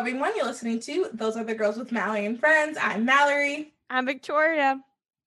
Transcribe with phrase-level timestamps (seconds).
[0.00, 0.32] Everyone.
[0.34, 2.78] You're listening to Those Other Girls with Mallory and Friends.
[2.80, 3.74] I'm Mallory.
[3.90, 4.80] I'm Victoria.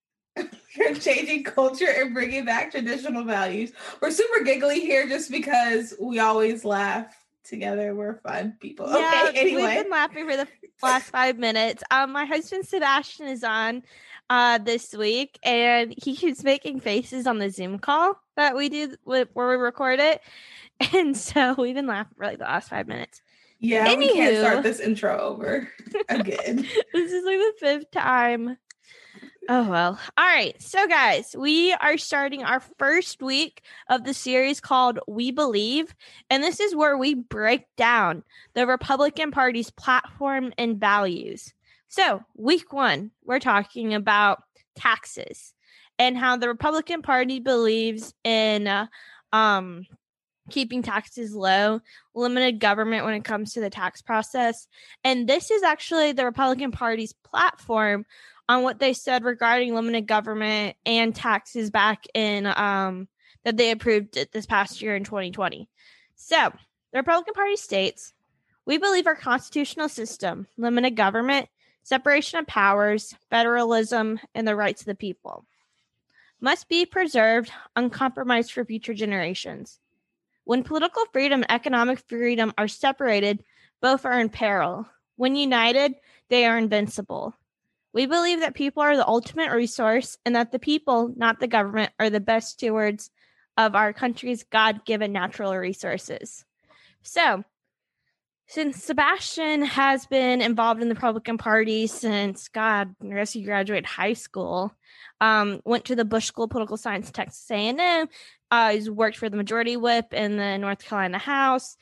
[0.35, 3.71] We're changing culture and bringing back traditional values.
[4.01, 7.93] We're super giggly here just because we always laugh together.
[7.93, 8.89] We're fun people.
[8.89, 9.61] Yeah, okay, anyway.
[9.61, 10.47] We've been laughing for the
[10.81, 11.83] last five minutes.
[11.91, 13.83] Um, my husband Sebastian is on
[14.31, 18.95] uh this week and he keeps making faces on the Zoom call that we do
[19.03, 20.19] where we record it.
[20.93, 23.21] And so we've been laughing for like the last five minutes.
[23.63, 25.69] Yeah, Anywho, we can't start this intro over
[26.09, 26.67] again.
[26.93, 28.57] this is like the fifth time.
[29.47, 29.97] Oh well.
[30.17, 30.61] All right.
[30.61, 35.95] So guys, we are starting our first week of the series called We Believe,
[36.29, 41.53] and this is where we break down the Republican Party's platform and values.
[41.87, 44.43] So, week 1, we're talking about
[44.75, 45.53] taxes
[45.97, 48.87] and how the Republican Party believes in uh,
[49.31, 49.85] um
[50.49, 51.81] keeping taxes low,
[52.13, 54.67] limited government when it comes to the tax process.
[55.03, 58.05] And this is actually the Republican Party's platform
[58.49, 63.07] on what they said regarding limited government and taxes back in um,
[63.43, 65.69] that they approved it this past year in 2020.
[66.15, 66.51] So,
[66.91, 68.13] the Republican Party states,
[68.65, 71.49] "We believe our constitutional system, limited government,
[71.83, 75.45] separation of powers, federalism, and the rights of the people."
[76.39, 79.79] Must be preserved, uncompromised for future generations.
[80.45, 83.43] When political freedom and economic freedom are separated,
[83.81, 84.87] both are in peril.
[85.15, 85.95] When united,
[86.29, 87.35] they are invincible.
[87.93, 91.91] We believe that people are the ultimate resource and that the people, not the government,
[91.99, 93.11] are the best stewards
[93.55, 96.43] of our country's God given natural resources.
[97.03, 97.43] So,
[98.47, 103.85] since Sebastian has been involved in the Republican Party since God, I guess he graduated
[103.85, 104.73] high school,
[105.21, 108.07] um, went to the Bush School of Political Science, Texas A&M.
[108.53, 111.75] Uh, he's worked for the Majority Whip in the North Carolina House.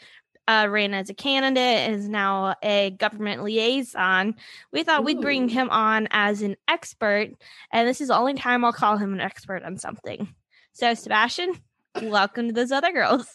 [0.48, 4.36] Uh, ran as a candidate is now a government liaison.
[4.72, 5.04] We thought Ooh.
[5.04, 7.32] we'd bring him on as an expert,
[7.74, 10.34] and this is the only time I'll call him an expert on something.
[10.72, 11.60] So, Sebastian,
[12.04, 13.28] welcome to those other girls.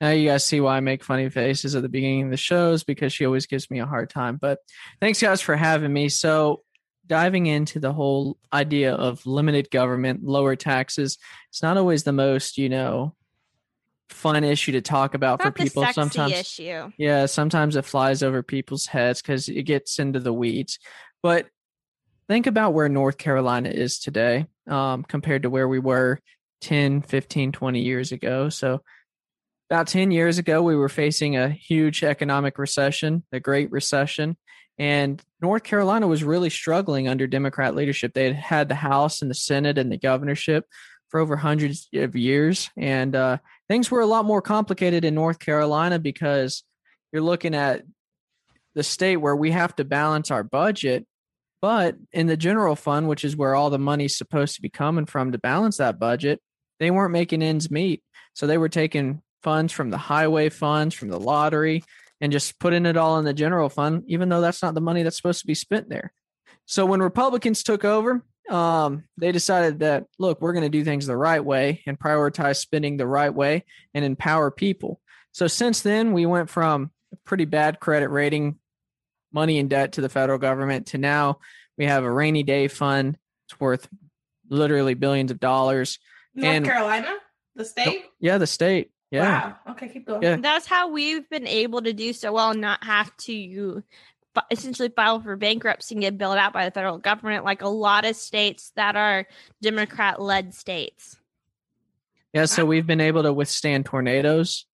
[0.00, 2.84] Now you guys see why I make funny faces at the beginning of the shows
[2.84, 4.36] because she always gives me a hard time.
[4.40, 4.60] But
[5.00, 6.08] thanks guys for having me.
[6.10, 6.62] So
[7.06, 11.18] diving into the whole idea of limited government, lower taxes,
[11.50, 13.14] it's not always the most, you know,
[14.08, 15.84] fun issue to talk about for people.
[15.92, 16.90] sometimes issue.
[16.96, 20.78] Yeah, sometimes it flies over people's heads because it gets into the weeds.
[21.22, 21.46] But
[22.28, 26.20] think about where North Carolina is today um, compared to where we were
[26.62, 28.48] 10, 15, 20 years ago.
[28.48, 28.82] So
[29.70, 34.36] about 10 years ago, we were facing a huge economic recession, the Great Recession.
[34.78, 38.12] And North Carolina was really struggling under Democrat leadership.
[38.12, 40.66] They had had the House and the Senate and the governorship
[41.08, 42.70] for over hundreds of years.
[42.76, 46.64] And uh, things were a lot more complicated in North Carolina because
[47.12, 47.82] you're looking at
[48.74, 51.06] the state where we have to balance our budget.
[51.62, 55.06] But in the general fund, which is where all the money's supposed to be coming
[55.06, 56.40] from to balance that budget,
[56.80, 58.02] they weren't making ends meet.
[58.34, 61.84] So they were taking funds from the highway funds, from the lottery,
[62.20, 65.02] and just putting it all in the general fund, even though that's not the money
[65.02, 66.12] that's supposed to be spent there.
[66.66, 71.06] So when Republicans took over, um, they decided that look, we're going to do things
[71.06, 75.00] the right way and prioritize spending the right way and empower people.
[75.32, 78.58] So since then, we went from a pretty bad credit rating,
[79.32, 81.38] money in debt to the federal government, to now
[81.76, 83.18] we have a rainy day fund.
[83.48, 83.88] It's worth
[84.48, 85.98] literally billions of dollars.
[86.34, 87.14] North and, Carolina,
[87.56, 88.04] the state.
[88.20, 88.90] Yeah, the state.
[89.14, 89.46] Yeah.
[89.66, 89.72] Wow.
[89.72, 90.22] Okay, keep going.
[90.22, 90.36] Yeah.
[90.36, 93.82] That's how we've been able to do so well, and not have to
[94.50, 98.04] essentially file for bankruptcy and get bailed out by the federal government, like a lot
[98.04, 99.26] of states that are
[99.62, 101.16] Democrat led states.
[102.32, 104.66] Yeah, so we've been able to withstand tornadoes.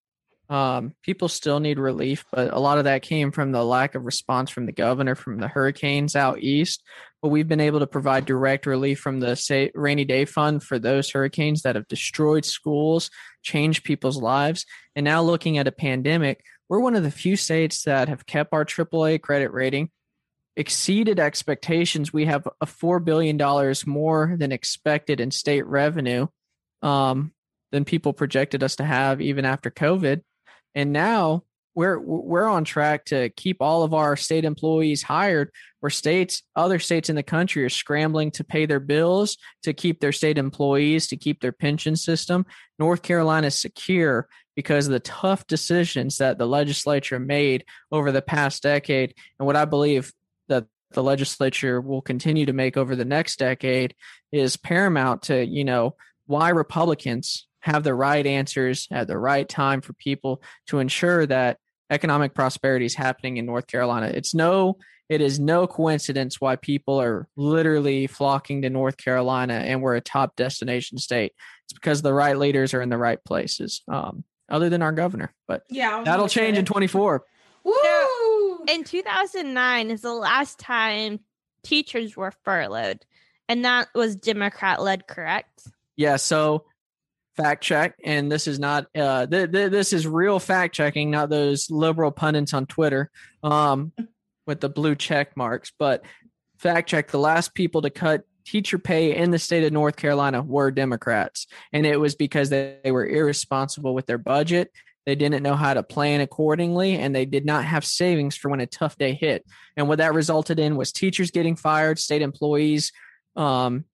[0.49, 4.03] Um, people still need relief, but a lot of that came from the lack of
[4.03, 6.81] response from the governor from the hurricanes out east
[7.21, 11.11] but we've been able to provide direct relief from the rainy day fund for those
[11.11, 13.09] hurricanes that have destroyed schools,
[13.43, 14.65] changed people's lives.
[14.95, 18.53] And now looking at a pandemic, we're one of the few states that have kept
[18.53, 19.89] our AAA credit rating,
[20.55, 22.11] exceeded expectations.
[22.11, 23.37] We have a $4 billion
[23.85, 26.27] more than expected in state revenue.
[26.81, 27.33] um,
[27.71, 30.21] than people projected us to have even after COVID.
[30.75, 35.89] And now we're we're on track to keep all of our state employees hired where
[35.89, 40.11] states other states in the country are scrambling to pay their bills to keep their
[40.11, 42.45] state employees to keep their pension system.
[42.77, 48.21] North carolina is secure because of the tough decisions that the legislature made over the
[48.21, 49.13] past decade.
[49.39, 50.11] And what i believe
[50.49, 53.95] that the legislature will continue to make over the next decade
[54.31, 55.95] is paramount to you know
[56.25, 61.57] why republicans have the right answers at the right time for people to ensure that
[61.89, 64.07] economic prosperity is happening in North Carolina.
[64.07, 64.77] It's no
[65.09, 70.01] it is no coincidence why people are literally flocking to North Carolina and we're a
[70.01, 71.33] top destination state.
[71.65, 73.81] It's because the right leaders are in the right places.
[73.89, 77.23] Um, other than our governor, but Yeah, that'll change in 24.
[77.63, 78.65] Woo!
[78.67, 81.19] In 2009 is the last time
[81.63, 83.05] teachers were furloughed,
[83.47, 85.67] and that was Democrat led, correct?
[85.95, 86.65] Yeah, so
[87.37, 91.29] fact check and this is not uh th- th- this is real fact checking not
[91.29, 93.09] those liberal pundits on twitter
[93.43, 93.93] um
[94.45, 96.03] with the blue check marks but
[96.57, 100.41] fact check the last people to cut teacher pay in the state of north carolina
[100.41, 104.71] were democrats and it was because they, they were irresponsible with their budget.
[105.05, 108.61] They didn't know how to plan accordingly and they did not have savings for when
[108.61, 109.43] a tough day hit.
[109.75, 112.91] And what that resulted in was teachers getting fired state employees
[113.35, 113.85] um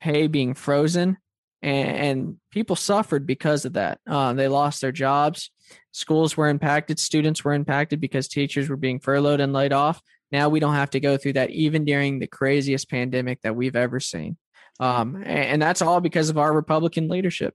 [0.00, 1.16] pay being frozen
[1.62, 4.00] and, and people suffered because of that.
[4.06, 5.50] Uh, they lost their jobs.
[5.92, 6.98] Schools were impacted.
[6.98, 10.00] Students were impacted because teachers were being furloughed and laid off.
[10.30, 13.76] Now we don't have to go through that, even during the craziest pandemic that we've
[13.76, 14.36] ever seen.
[14.80, 17.54] Um, and, and that's all because of our Republican leadership.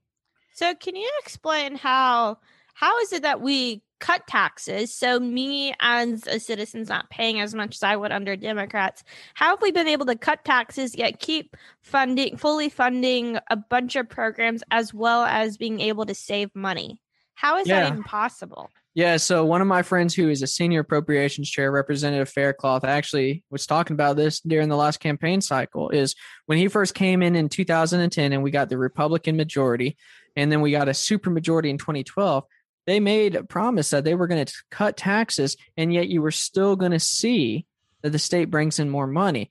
[0.54, 2.38] So, can you explain how
[2.78, 4.94] how is it that we cut taxes?
[4.94, 9.02] So, me as a citizen's not paying as much as I would under Democrats.
[9.34, 13.96] How have we been able to cut taxes yet keep funding, fully funding a bunch
[13.96, 17.00] of programs as well as being able to save money?
[17.34, 17.80] How is Yeah.
[17.80, 18.70] that even possible?
[18.94, 23.44] Yeah, so one of my friends who is a senior appropriations chair, Representative Faircloth, actually
[23.50, 25.90] was talking about this during the last campaign cycle.
[25.90, 26.14] Is
[26.46, 29.96] when he first came in in 2010 and we got the Republican majority,
[30.36, 32.44] and then we got a super majority in 2012.
[32.88, 36.30] They made a promise that they were going to cut taxes, and yet you were
[36.30, 37.66] still going to see
[38.00, 39.50] that the state brings in more money.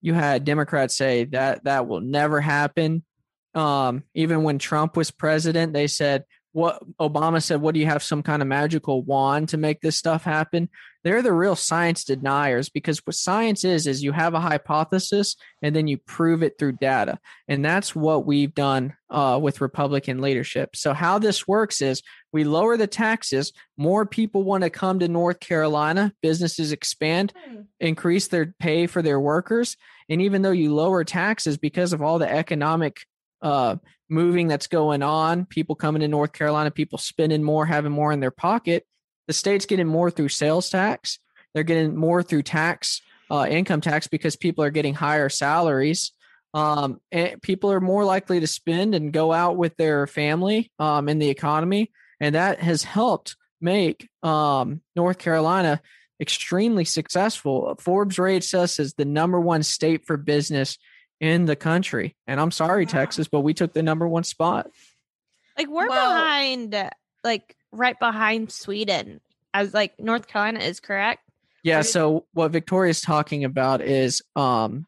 [0.00, 3.04] You had Democrats say that that will never happen.
[3.54, 8.02] Um, even when Trump was president, they said what Obama said, what do you have
[8.02, 10.70] some kind of magical wand to make this stuff happen?
[11.02, 15.74] They're the real science deniers because what science is is you have a hypothesis and
[15.74, 17.18] then you prove it through data.
[17.48, 20.76] And that's what we've done uh, with Republican leadership.
[20.76, 22.02] So how this works is
[22.32, 27.62] we lower the taxes, more people want to come to North Carolina, businesses expand, Hmm.
[27.80, 29.76] increase their pay for their workers.
[30.08, 33.06] And even though you lower taxes because of all the economic
[33.42, 33.76] uh,
[34.10, 38.20] moving that's going on, people coming to North Carolina, people spending more, having more in
[38.20, 38.84] their pocket,
[39.30, 41.20] the state's getting more through sales tax.
[41.54, 43.00] They're getting more through tax,
[43.30, 46.10] uh, income tax, because people are getting higher salaries.
[46.52, 51.08] Um, and people are more likely to spend and go out with their family um,
[51.08, 51.92] in the economy.
[52.18, 55.80] And that has helped make um, North Carolina
[56.20, 57.76] extremely successful.
[57.78, 60.76] Forbes rates us as the number one state for business
[61.20, 62.16] in the country.
[62.26, 62.90] And I'm sorry, Wow.
[62.90, 64.72] Texas, but we took the number one spot.
[65.56, 66.90] Like we're Well- behind,
[67.22, 69.20] like right behind Sweden,
[69.54, 71.20] as like North Carolina is correct.
[71.62, 71.82] Yeah.
[71.82, 74.86] So what Victoria's talking about is um,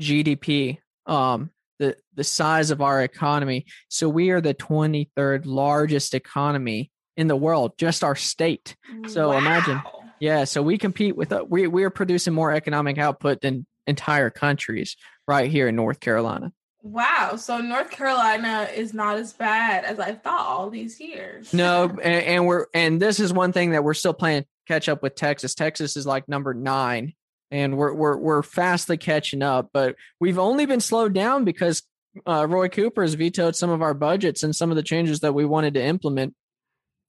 [0.00, 3.66] GDP, um, the the size of our economy.
[3.88, 8.76] So we are the 23rd largest economy in the world, just our state.
[9.08, 9.82] So imagine-
[10.20, 10.44] Yeah.
[10.44, 14.96] So we compete with uh, we we are producing more economic output than entire countries
[15.26, 16.52] right here in North Carolina.
[16.82, 17.36] Wow.
[17.36, 21.54] So North Carolina is not as bad as I thought all these years.
[21.54, 25.02] No, and, and we're and this is one thing that we're still playing catch up
[25.02, 25.54] with Texas.
[25.54, 27.14] Texas is like number nine,
[27.50, 29.70] and we're we're we're fastly catching up.
[29.72, 31.82] But we've only been slowed down because
[32.26, 35.34] uh, Roy Cooper has vetoed some of our budgets and some of the changes that
[35.34, 36.34] we wanted to implement.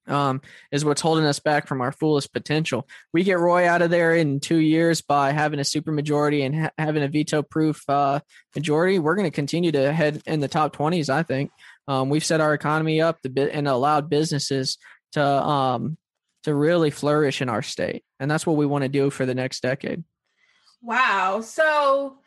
[0.05, 2.85] Um, is what's holding us back from our fullest potential.
[3.13, 6.53] We get Roy out of there in two years by having a super majority and
[6.53, 8.19] ha- having a veto-proof uh,
[8.53, 8.99] majority.
[8.99, 11.09] We're going to continue to head in the top twenties.
[11.09, 11.51] I think
[11.87, 14.77] um, we've set our economy up to bit and allowed businesses
[15.13, 15.97] to um,
[16.43, 19.35] to really flourish in our state, and that's what we want to do for the
[19.35, 20.03] next decade.
[20.81, 21.39] Wow.
[21.39, 22.17] So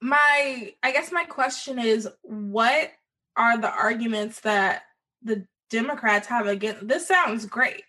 [0.00, 2.92] my I guess my question is what
[3.36, 4.84] are the arguments that
[5.22, 7.82] the Democrats have against this sounds great.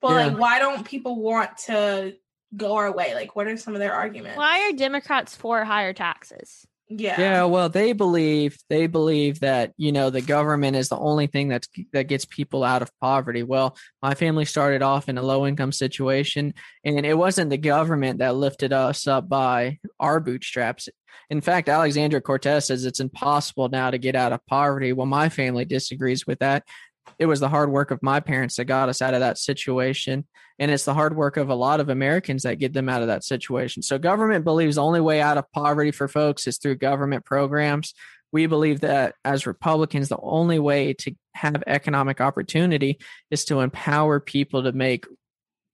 [0.00, 0.26] But Yeah.
[0.26, 2.14] like why don't people want to
[2.56, 3.14] go our way?
[3.14, 4.38] Like what are some of their arguments?
[4.38, 6.66] Why are Democrats for higher taxes?
[6.90, 7.20] Yeah.
[7.20, 11.48] Yeah, well, they believe they believe that you know the government is the only thing
[11.48, 13.42] that's that gets people out of poverty.
[13.42, 16.54] Well, my family started off in a low income situation,
[16.84, 20.88] and it wasn't the government that lifted us up by our bootstraps.
[21.28, 24.94] In fact, Alexandra Cortez says it's impossible now to get out of poverty.
[24.94, 26.64] Well, my family disagrees with that.
[27.18, 30.26] It was the hard work of my parents that got us out of that situation.
[30.58, 33.08] And it's the hard work of a lot of Americans that get them out of
[33.08, 33.82] that situation.
[33.82, 37.94] So, government believes the only way out of poverty for folks is through government programs.
[38.32, 42.98] We believe that as Republicans, the only way to have economic opportunity
[43.30, 45.06] is to empower people to make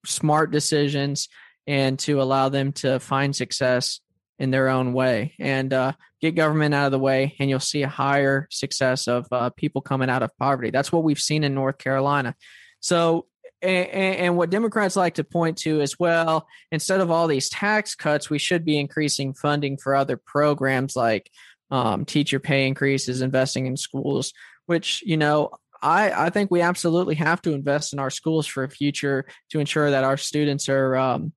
[0.07, 1.29] smart decisions
[1.67, 4.01] and to allow them to find success
[4.39, 5.35] in their own way.
[5.39, 9.27] And uh, get government out of the way and you'll see a higher success of
[9.31, 10.71] uh, people coming out of poverty.
[10.71, 12.35] That's what we've seen in north carolina.
[12.81, 13.27] So
[13.63, 17.95] and, and, what democrats like to point to is well instead of all these tax
[17.95, 21.31] cuts we should be increasing funding for other programs like
[21.71, 24.35] um, teacher pay increases investing in schools
[24.67, 25.51] which you know
[25.81, 29.61] I, I think we absolutely have to invest in our schools for a future to
[29.61, 31.33] ensure that our students are um,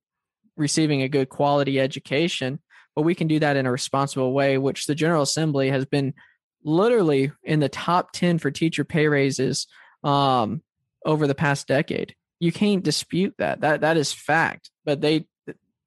[0.55, 2.59] receiving a good quality education
[2.97, 6.15] but we can do that in a responsible way, which the General Assembly has been
[6.63, 9.67] literally in the top 10 for teacher pay raises
[10.03, 10.63] um,
[11.05, 12.15] over the past decade.
[12.39, 13.61] You can't dispute that.
[13.61, 14.71] That that is fact.
[14.83, 15.27] But they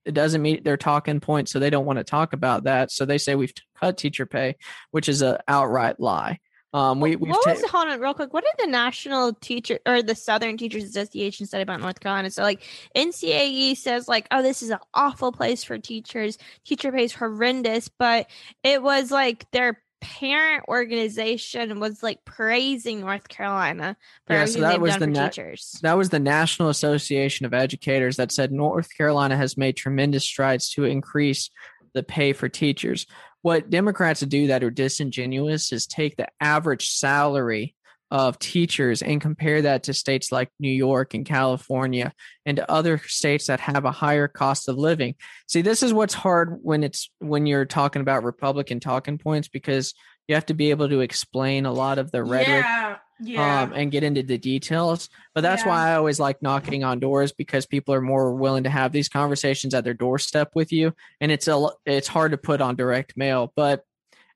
[0.05, 2.93] it doesn't meet their talking point, so they don't want to talk about that.
[2.93, 4.55] So they say we've cut teacher pay,
[4.93, 6.39] which is an outright lie.
[6.73, 8.33] Um, we what was ta- hold on real quick?
[8.33, 12.31] What did the National Teacher or the Southern Teachers Association say about North Carolina?
[12.31, 12.63] So like
[12.97, 16.39] NCAE says like, oh, this is an awful place for teachers.
[16.65, 18.29] Teacher pay is horrendous, but
[18.63, 23.97] it was like their parent organization was like praising North Carolina
[24.27, 25.79] for yeah, so that was the na- teachers.
[25.83, 30.71] That was the National Association of Educators that said North Carolina has made tremendous strides
[30.71, 31.51] to increase
[31.93, 33.07] the pay for teachers
[33.43, 37.75] what Democrats do that are disingenuous is take the average salary
[38.11, 42.13] of teachers and compare that to states like New York and California
[42.45, 45.15] and to other states that have a higher cost of living.
[45.47, 49.95] See, this is what's hard when it's when you're talking about Republican talking points because
[50.27, 53.63] you have to be able to explain a lot of the rhetoric yeah, yeah.
[53.63, 55.09] Um, and get into the details.
[55.35, 55.69] But that's yeah.
[55.69, 59.09] why I always like knocking on doors because people are more willing to have these
[59.09, 63.17] conversations at their doorstep with you, and it's a it's hard to put on direct
[63.17, 63.53] mail.
[63.55, 63.85] But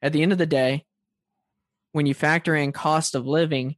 [0.03, 0.85] at the end of the day,
[1.93, 3.77] when you factor in cost of living,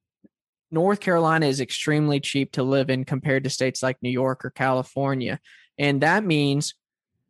[0.70, 4.50] North Carolina is extremely cheap to live in compared to states like New York or
[4.50, 5.38] California,
[5.78, 6.74] and that means,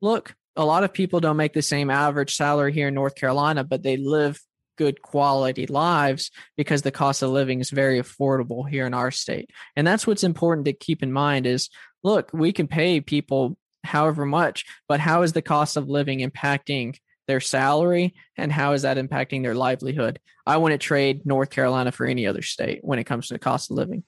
[0.01, 3.63] look, a lot of people don't make the same average salary here in North Carolina,
[3.63, 4.41] but they live
[4.77, 9.51] good quality lives because the cost of living is very affordable here in our state.
[9.75, 11.69] And that's what's important to keep in mind is
[12.03, 16.97] look, we can pay people however much, but how is the cost of living impacting
[17.27, 20.21] their salary and how is that impacting their livelihood?
[20.47, 23.71] I wouldn't trade North Carolina for any other state when it comes to the cost
[23.71, 24.05] of living.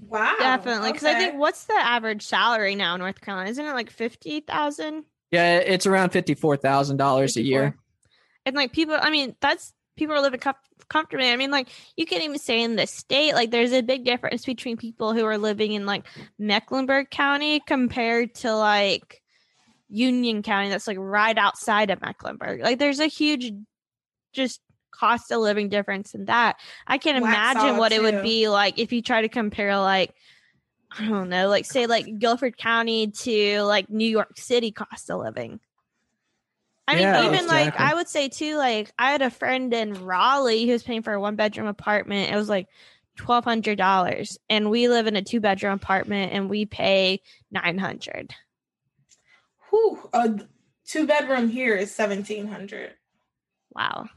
[0.00, 0.34] Wow.
[0.38, 0.92] Definitely.
[0.92, 1.16] Because okay.
[1.16, 3.50] I think what's the average salary now in North Carolina?
[3.50, 5.04] Isn't it like 50,000?
[5.30, 7.76] Yeah, it's around $54,000 a year.
[8.46, 10.54] And like people, I mean, that's people are living com-
[10.88, 11.30] comfortably.
[11.30, 14.44] I mean, like you can't even say in the state, like there's a big difference
[14.44, 16.04] between people who are living in like
[16.38, 19.22] Mecklenburg County compared to like
[19.88, 22.62] Union County, that's like right outside of Mecklenburg.
[22.62, 23.52] Like there's a huge,
[24.32, 26.56] just cost of living difference in that.
[26.86, 27.96] I can't Wax imagine what too.
[27.96, 30.14] it would be like if you try to compare like
[30.98, 35.20] I don't know, like say like Guilford County to like New York City cost of
[35.20, 35.60] living.
[36.88, 37.56] I mean, yeah, even exactly.
[37.56, 41.02] like I would say too, like I had a friend in Raleigh who was paying
[41.02, 42.32] for a one bedroom apartment.
[42.32, 42.68] It was like
[43.16, 47.20] twelve hundred dollars, and we live in a two bedroom apartment, and we pay
[47.50, 48.34] nine hundred.
[49.70, 50.40] Whew, a
[50.84, 52.94] two bedroom here is seventeen hundred.
[53.72, 54.08] Wow.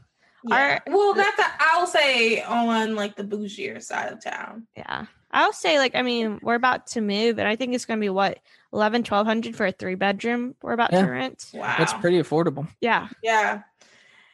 [0.46, 0.80] Yeah.
[0.86, 4.66] Our, well, that's a, I'll say on like the bougier side of town.
[4.76, 5.06] Yeah.
[5.34, 8.08] I'll say like I mean we're about to move and I think it's gonna be
[8.08, 8.38] what
[8.72, 11.04] 11 1200 for a three bedroom we're about yeah.
[11.04, 11.50] to rent.
[11.52, 11.74] Wow.
[11.76, 12.68] That's pretty affordable.
[12.80, 13.08] Yeah.
[13.22, 13.62] Yeah.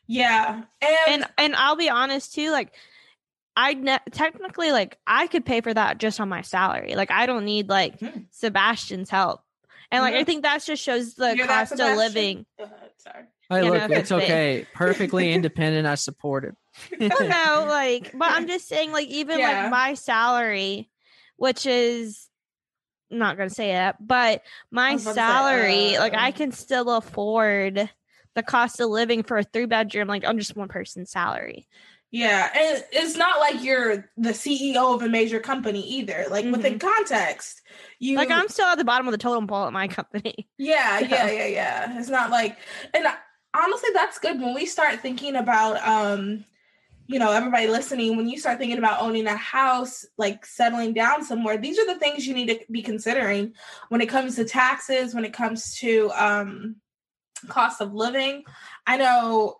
[0.06, 0.62] Yeah.
[0.82, 2.72] And and, and I'll be honest too like
[3.56, 6.94] I ne- technically like I could pay for that just on my salary.
[6.94, 9.40] Like I don't need like hmm Sebastian's help.
[9.92, 10.20] And like mm-hmm.
[10.20, 12.46] I think that just shows the You're cost of living.
[12.98, 13.24] sorry.
[13.50, 14.64] Hey, look, it's okay.
[14.74, 15.86] Perfectly independent.
[15.86, 16.54] I support it.
[17.00, 19.62] no, like, but I'm just saying, like, even yeah.
[19.62, 20.88] like my salary,
[21.36, 22.28] which is
[23.10, 27.90] not gonna say it, but my salary, say, uh, like, I can still afford
[28.36, 31.66] the cost of living for a three bedroom, like, on just one person's salary.
[32.12, 36.26] Yeah, and it's not like you're the CEO of a major company either.
[36.28, 36.52] Like mm-hmm.
[36.52, 37.62] within context,
[38.00, 40.48] you like I'm still at the bottom of the totem pole at my company.
[40.58, 41.06] Yeah, so.
[41.06, 41.98] yeah, yeah, yeah.
[41.98, 42.58] It's not like,
[42.92, 43.06] and
[43.54, 46.44] honestly that's good when we start thinking about um
[47.06, 51.24] you know everybody listening when you start thinking about owning a house like settling down
[51.24, 53.52] somewhere these are the things you need to be considering
[53.88, 56.76] when it comes to taxes when it comes to um
[57.48, 58.44] cost of living
[58.86, 59.56] i know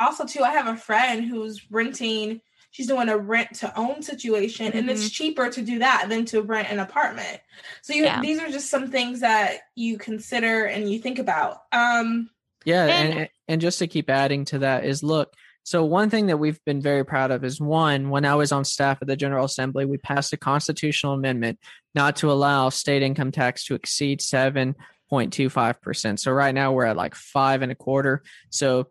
[0.00, 4.68] also too i have a friend who's renting she's doing a rent to own situation
[4.68, 4.78] mm-hmm.
[4.78, 5.08] and it's mm-hmm.
[5.08, 7.40] cheaper to do that than to rent an apartment
[7.82, 8.20] so you, yeah.
[8.20, 12.30] these are just some things that you consider and you think about um
[12.64, 15.32] yeah and, and and just to keep adding to that is look
[15.66, 18.64] so one thing that we've been very proud of is one, when I was on
[18.64, 21.58] staff at the General Assembly, we passed a constitutional amendment
[21.92, 26.20] not to allow state income tax to exceed 7.25%.
[26.20, 28.22] So right now we're at like five and a quarter.
[28.48, 28.86] So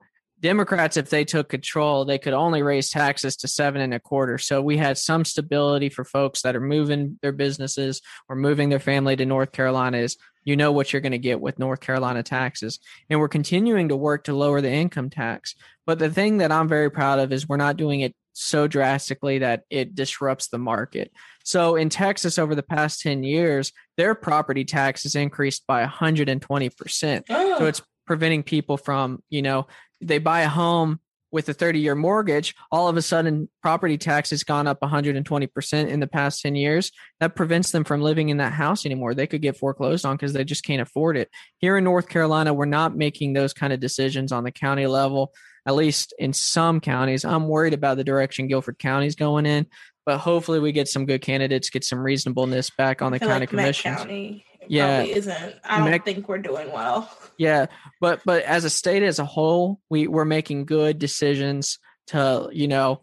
[0.45, 4.37] Democrats, if they took control, they could only raise taxes to seven and a quarter.
[4.37, 7.99] So we had some stability for folks that are moving their businesses
[8.29, 11.41] or moving their family to North Carolina is you know what you're going to get
[11.41, 12.79] with North Carolina taxes.
[13.09, 15.55] And we're continuing to work to lower the income tax.
[15.87, 19.39] But the thing that I'm very proud of is we're not doing it so drastically
[19.39, 21.11] that it disrupts the market.
[21.43, 27.23] So in Texas over the past 10 years, their property tax has increased by 120%.
[27.31, 27.57] Oh.
[27.57, 29.67] So it's preventing people from, you know,
[30.01, 30.99] they buy a home
[31.35, 35.87] with a 30 year mortgage, all of a sudden property tax has gone up 120%
[35.89, 36.93] in the past 10 years.
[37.19, 39.13] That prevents them from living in that house anymore.
[39.13, 41.29] They could get foreclosed on because they just can't afford it.
[41.57, 45.33] Here in North Carolina, we're not making those kind of decisions on the county level,
[45.65, 47.25] at least in some counties.
[47.25, 49.67] I'm worried about the direction Guilford County is going in,
[50.05, 53.49] but hopefully we get some good candidates, get some reasonableness back on the county like
[53.49, 53.97] commissions.
[53.97, 55.01] County yeah.
[55.01, 55.55] isn't.
[55.63, 57.09] I don't think we're doing well.
[57.37, 57.65] Yeah
[57.99, 62.67] but but as a state as a whole we we're making good decisions to you
[62.67, 63.01] know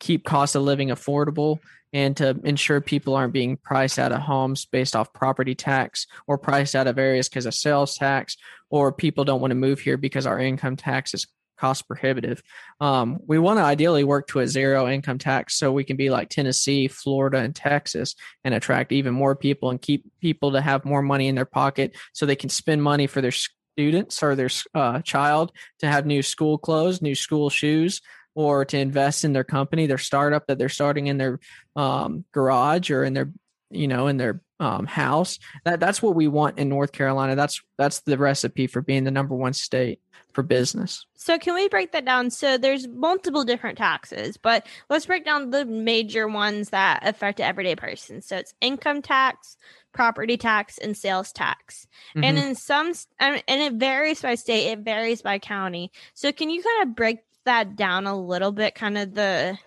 [0.00, 1.58] keep cost of living affordable
[1.92, 6.38] and to ensure people aren't being priced out of homes based off property tax or
[6.38, 8.36] priced out of areas because of sales tax
[8.70, 11.26] or people don't want to move here because our income tax is
[11.62, 12.42] cost prohibitive.
[12.80, 16.10] Um, we want to ideally work to a zero income tax so we can be
[16.10, 20.84] like Tennessee, Florida, and Texas and attract even more people and keep people to have
[20.84, 24.50] more money in their pocket so they can spend money for their students or their
[24.74, 28.00] uh, child to have new school clothes, new school shoes,
[28.34, 31.38] or to invest in their company, their startup that they're starting in their
[31.76, 33.30] um, garage or in their
[33.70, 35.38] you know in their um, house.
[35.64, 37.36] That that's what we want in North Carolina.
[37.36, 40.00] That's that's the recipe for being the number one state
[40.32, 41.06] for business.
[41.14, 42.30] So can we break that down?
[42.30, 47.44] So there's multiple different taxes, but let's break down the major ones that affect the
[47.44, 48.22] everyday person.
[48.22, 49.56] So it's income tax,
[49.92, 51.86] property tax, and sales tax.
[52.16, 52.24] Mm-hmm.
[52.24, 55.92] And in some, and it varies by state, it varies by county.
[56.14, 58.74] So can you kind of break that down a little bit?
[58.74, 59.58] Kind of the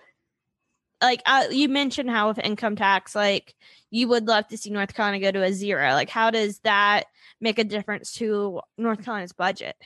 [1.02, 3.54] like uh, you mentioned how with income tax, like
[3.90, 5.92] you would love to see North Carolina go to a zero.
[5.92, 7.04] Like, how does that
[7.40, 9.76] make a difference to North Carolina's budget?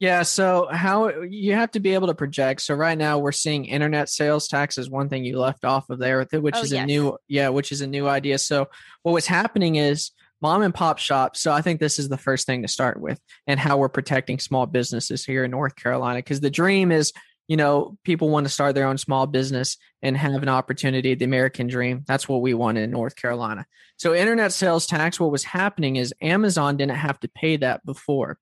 [0.00, 2.62] Yeah, so how you have to be able to project.
[2.62, 5.98] So right now we're seeing internet sales tax is one thing you left off of
[5.98, 6.82] there, which oh, is yes.
[6.82, 8.38] a new yeah, which is a new idea.
[8.38, 8.68] So
[9.02, 10.10] what was happening is
[10.42, 11.40] mom and pop shops.
[11.40, 14.38] So I think this is the first thing to start with and how we're protecting
[14.38, 17.12] small businesses here in North Carolina because the dream is
[17.48, 21.26] you know, people want to start their own small business and have an opportunity, the
[21.26, 22.02] American dream.
[22.06, 23.66] That's what we want in North Carolina.
[23.98, 28.38] So, internet sales tax, what was happening is Amazon didn't have to pay that before.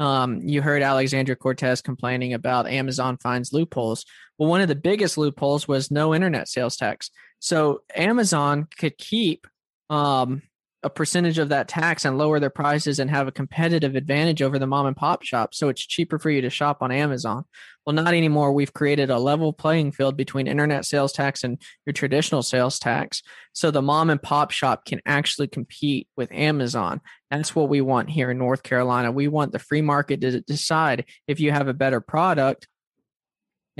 [0.00, 4.06] Um, you heard Alexandria Cortez complaining about Amazon finds loopholes.
[4.38, 7.10] Well, one of the biggest loopholes was no internet sales tax.
[7.38, 9.46] So Amazon could keep
[9.90, 10.42] um,
[10.82, 14.58] a percentage of that tax and lower their prices and have a competitive advantage over
[14.58, 15.54] the mom and pop shop.
[15.54, 17.44] So it's cheaper for you to shop on Amazon.
[17.84, 18.52] Well, not anymore.
[18.52, 23.22] We've created a level playing field between internet sales tax and your traditional sales tax.
[23.52, 27.00] So the mom and pop shop can actually compete with Amazon.
[27.30, 29.12] That's what we want here in North Carolina.
[29.12, 32.68] We want the free market to decide if you have a better product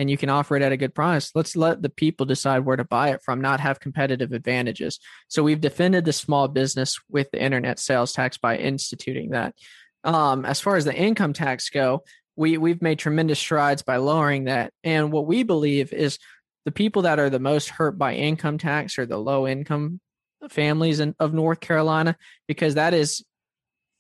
[0.01, 1.31] and you can offer it at a good price.
[1.35, 4.99] Let's let the people decide where to buy it from, not have competitive advantages.
[5.29, 9.55] So we've defended the small business with the internet sales tax by instituting that.
[10.03, 12.03] Um, as far as the income tax go,
[12.35, 14.73] we we've made tremendous strides by lowering that.
[14.83, 16.19] And what we believe is
[16.65, 20.01] the people that are the most hurt by income tax are the low income
[20.49, 22.17] families in, of North Carolina
[22.49, 23.23] because that is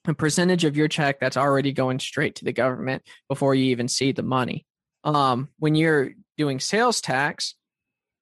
[0.06, 3.86] a percentage of your check that's already going straight to the government before you even
[3.86, 4.64] see the money.
[5.04, 7.54] Um, when you're doing sales tax,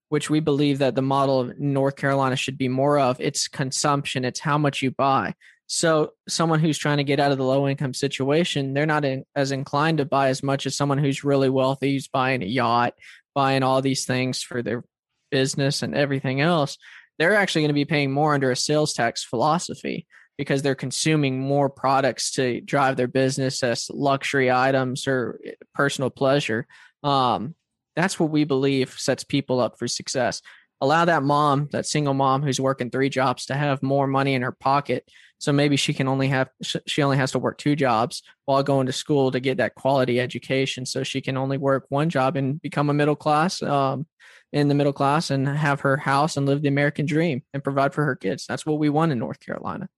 [0.08, 4.24] which we believe that the model of North Carolina should be more of, it's consumption,
[4.24, 5.34] it's how much you buy.
[5.66, 9.24] So someone who's trying to get out of the low income situation, they're not in,
[9.36, 12.94] as inclined to buy as much as someone who's really wealthy, who's buying a yacht,
[13.34, 14.82] buying all these things for their
[15.30, 16.78] business and everything else.
[17.18, 20.06] They're actually going to be paying more under a sales tax philosophy.
[20.38, 25.40] Because they're consuming more products to drive their business as luxury items or
[25.74, 26.66] personal pleasure.
[27.03, 27.57] Um,
[27.96, 30.40] that's what we believe sets people up for success.
[30.81, 34.42] Allow that mom, that single mom who's working three jobs, to have more money in
[34.42, 35.11] her pocket.
[35.38, 38.87] So maybe she can only have, she only has to work two jobs while going
[38.87, 40.87] to school to get that quality education.
[40.87, 44.07] So she can only work one job and become a middle class, um,
[44.53, 47.92] in the middle class and have her house and live the American dream and provide
[47.92, 48.46] for her kids.
[48.46, 49.88] That's what we want in North Carolina.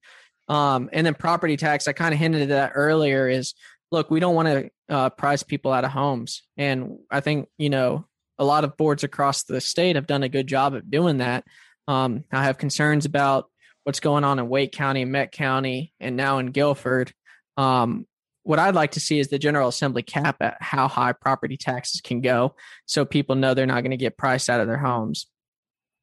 [0.51, 3.55] Um, and then property tax, I kind of hinted at that earlier is
[3.93, 6.43] look, we don't want to uh, price people out of homes.
[6.57, 8.07] And I think, you know,
[8.39, 11.45] a lot of boards across the state have done a good job of doing that.
[11.87, 13.49] Um, I have concerns about
[13.85, 17.13] what's going on in Wake County, Meck County, and now in Guilford.
[17.57, 18.07] Um,
[18.43, 22.01] what I'd like to see is the General Assembly cap at how high property taxes
[22.01, 25.27] can go so people know they're not going to get priced out of their homes.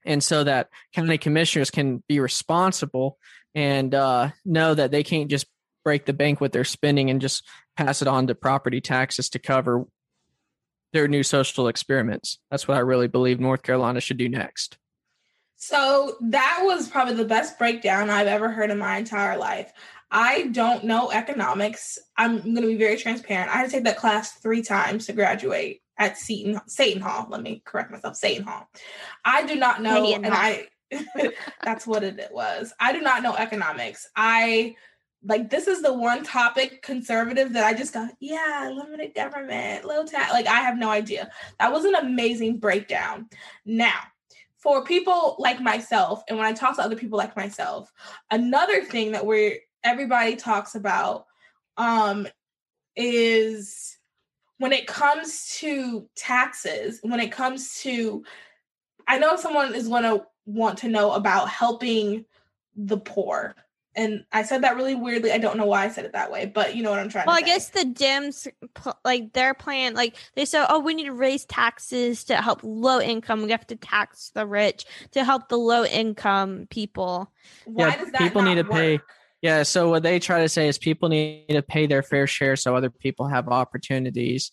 [0.05, 3.17] And so that county commissioners can be responsible
[3.57, 5.47] and uh, know that they can't just
[5.83, 7.43] break the bank with their spending and just
[7.75, 9.85] pass it on to property taxes to cover
[10.93, 12.37] their new social experiments.
[12.51, 14.77] That's what I really believe North Carolina should do next.
[15.55, 19.73] So that was probably the best breakdown I've ever heard in my entire life.
[20.11, 21.97] I don't know economics.
[22.15, 23.49] I'm going to be very transparent.
[23.49, 27.25] I had to take that class three times to graduate at Seton Seton Hall.
[27.27, 28.17] Let me correct myself.
[28.17, 28.69] Seton Hall.
[29.25, 30.67] I do not know, and I
[31.63, 32.73] that's what it was.
[32.79, 34.07] I do not know economics.
[34.15, 34.75] I
[35.23, 40.05] like this is the one topic conservative that I just got, yeah, limited government, low
[40.05, 40.31] tax.
[40.31, 41.29] Like I have no idea.
[41.59, 43.27] That was an amazing breakdown.
[43.65, 43.99] Now,
[44.57, 47.91] for people like myself, and when I talk to other people like myself,
[48.31, 51.25] another thing that we're everybody talks about
[51.77, 52.27] um
[52.95, 53.97] is
[54.57, 58.23] when it comes to taxes, when it comes to
[59.07, 62.25] I know someone is going to want to know about helping
[62.75, 63.55] the poor
[63.97, 65.31] and I said that really weirdly.
[65.31, 67.25] I don't know why I said it that way, but you know what I'm trying
[67.25, 68.47] well, to I guess the Dems,
[69.03, 73.01] like their plan, like they said, oh, we need to raise taxes to help low
[73.01, 73.41] income.
[73.41, 77.31] We have to tax the rich to help the low income people.
[77.65, 78.71] Why yeah, does that people need to work?
[78.71, 78.99] pay?
[79.41, 82.55] Yeah, so what they try to say is people need to pay their fair share
[82.55, 84.51] so other people have opportunities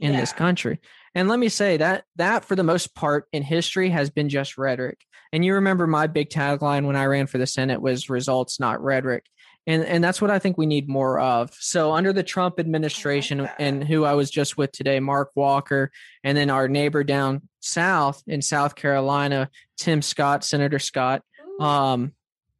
[0.00, 0.20] in yeah.
[0.20, 0.80] this country.
[1.14, 4.56] And let me say that that for the most part in history has been just
[4.56, 4.98] rhetoric.
[5.32, 8.82] And you remember my big tagline when I ran for the Senate was results, not
[8.82, 9.26] rhetoric.
[9.66, 11.54] And and that's what I think we need more of.
[11.60, 15.92] So under the Trump administration and who I was just with today, Mark Walker,
[16.24, 21.22] and then our neighbor down south in South Carolina, Tim Scott, Senator Scott,
[21.60, 22.12] um,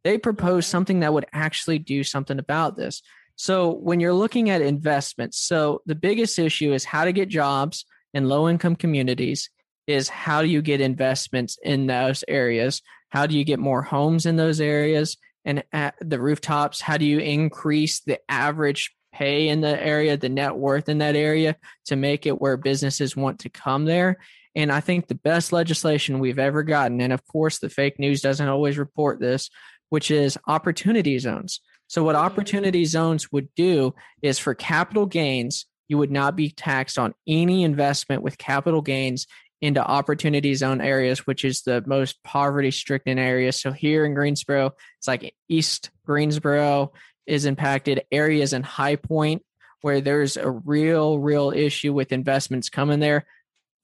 [0.05, 3.03] they proposed something that would actually do something about this.
[3.35, 7.85] So when you're looking at investments, so the biggest issue is how to get jobs
[8.15, 9.51] in low income communities
[9.87, 12.83] is how do you get investments in those areas?
[13.11, 15.17] How do you get more homes in those areas?
[15.45, 20.29] And at the rooftops, how do you increase the average pay in the area, the
[20.29, 24.19] net worth in that area to make it where businesses want to come there?
[24.55, 28.21] And I think the best legislation we've ever gotten, and of course, the fake news
[28.21, 29.51] doesn't always report this,
[29.89, 31.61] which is opportunity zones.
[31.89, 32.25] So, what mm-hmm.
[32.25, 37.65] opportunity zones would do is for capital gains, you would not be taxed on any
[37.65, 39.27] investment with capital gains
[39.61, 43.53] into opportunity zone areas, which is the most poverty stricken area.
[43.53, 46.95] So here in Greensboro, it's like East Greensboro
[47.27, 49.43] is impacted, areas in High Point
[49.83, 53.27] where there's a real, real issue with investments coming there.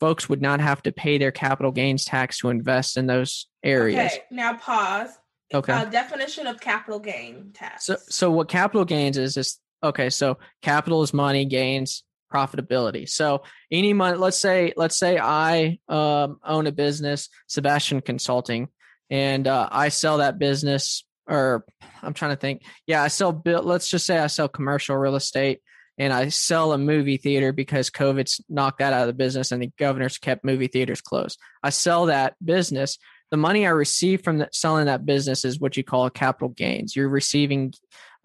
[0.01, 4.13] Folks would not have to pay their capital gains tax to invest in those areas.
[4.13, 5.11] Okay, now pause.
[5.53, 5.75] Okay.
[5.75, 7.85] Uh, definition of capital gain tax.
[7.85, 13.09] So, so what capital gains is is okay, so capital is money, gains profitability.
[13.09, 18.69] So any money, let's say, let's say I um, own a business, Sebastian Consulting,
[19.11, 21.65] and uh, I sell that business, or
[22.03, 22.63] I'm trying to think.
[22.87, 23.43] Yeah, I sell.
[23.45, 25.61] Let's just say I sell commercial real estate,
[25.97, 29.63] and I sell a movie theater because COVID's knocked that out of the business, and
[29.63, 31.39] the governor's kept movie theaters closed.
[31.63, 32.99] I sell that business.
[33.31, 36.49] The money I receive from the, selling that business is what you call a capital
[36.49, 36.97] gains.
[36.97, 37.75] You're receiving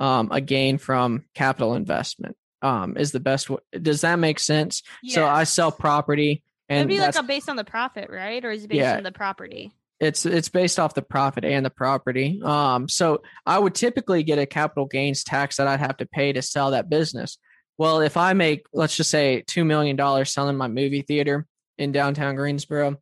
[0.04, 2.36] um, a gain from capital investment.
[2.62, 3.50] Um, is the best.
[3.50, 3.58] way.
[3.82, 4.84] Does that make sense?
[5.02, 5.16] Yes.
[5.16, 8.44] So I sell property, and it'd be like a based on the profit, right?
[8.44, 9.72] Or is it based yeah, on the property?
[10.00, 12.42] It's it's based off the profit and the property.
[12.44, 16.34] Um, so I would typically get a capital gains tax that I'd have to pay
[16.34, 17.38] to sell that business.
[17.78, 21.46] Well, if I make, let's just say, two million dollars selling my movie theater
[21.78, 22.98] in downtown Greensboro,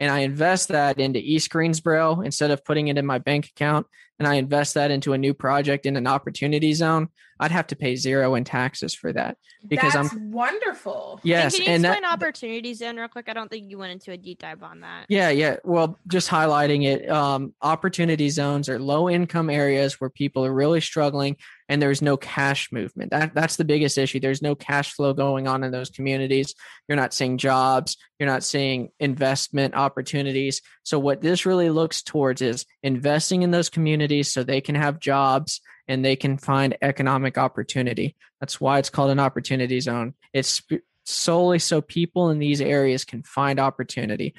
[0.00, 3.86] and I invest that into East Greensboro instead of putting it in my bank account,
[4.18, 7.08] and I invest that into a new project in an opportunity zone,
[7.40, 11.20] I'd have to pay zero in taxes for that because That's I'm wonderful.
[11.24, 13.28] yes, Can you and explain that opportunity zone real quick?
[13.28, 15.06] I don't think you went into a deep dive on that.
[15.08, 15.56] yeah, yeah.
[15.64, 17.08] Well, just highlighting it.
[17.10, 21.36] Um, opportunity zones are low income areas where people are really struggling
[21.68, 23.10] and there's no cash movement.
[23.10, 24.20] That that's the biggest issue.
[24.20, 26.54] There's no cash flow going on in those communities.
[26.88, 27.96] You're not seeing jobs.
[28.18, 30.60] You're not seeing investment opportunities.
[30.82, 35.00] So what this really looks towards is investing in those communities so they can have
[35.00, 38.16] jobs and they can find economic opportunity.
[38.40, 40.14] That's why it's called an opportunity zone.
[40.32, 40.62] It's
[41.04, 44.34] solely so people in these areas can find opportunity.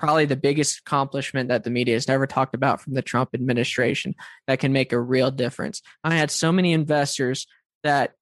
[0.00, 4.14] Probably the biggest accomplishment that the media has never talked about from the Trump administration
[4.46, 5.82] that can make a real difference.
[6.02, 7.46] I had so many investors
[7.84, 8.14] that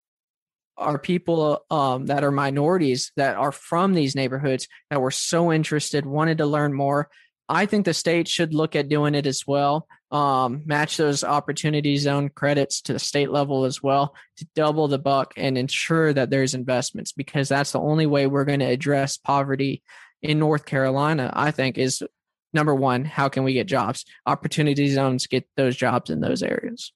[0.76, 6.04] are people um, that are minorities that are from these neighborhoods that were so interested,
[6.04, 7.08] wanted to learn more.
[7.48, 9.86] I think the state should look at doing it as well.
[10.10, 14.98] Um, match those opportunity zone credits to the state level as well to double the
[14.98, 19.16] buck and ensure that there's investments because that's the only way we're going to address
[19.16, 19.82] poverty
[20.22, 21.32] in North Carolina.
[21.34, 22.02] I think is
[22.52, 24.04] number one, how can we get jobs?
[24.26, 26.92] Opportunity zones get those jobs in those areas.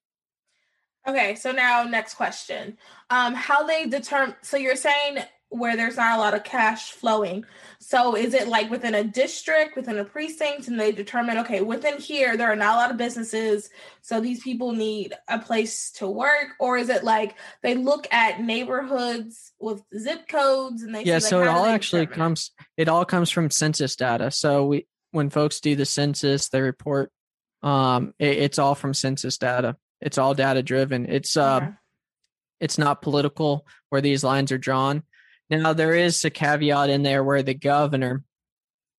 [1.06, 2.78] Okay, so now next question.
[3.10, 5.18] Um, how they determine so you're saying
[5.52, 7.44] where there's not a lot of cash flowing.
[7.78, 11.98] So is it like within a district, within a precinct, and they determine, okay, within
[11.98, 13.68] here there are not a lot of businesses,
[14.00, 18.40] so these people need a place to work, or is it like they look at
[18.40, 22.50] neighborhoods with zip codes and they yeah like, so it all actually determine comes
[22.82, 24.30] it all comes from census data.
[24.30, 27.10] So we when folks do the census they report
[27.62, 29.76] um it, it's all from census data.
[30.00, 31.70] It's all data driven it's uh Okay.
[32.60, 35.02] it's not political where these lines are drawn.
[35.50, 38.24] Now there is a caveat in there where the governor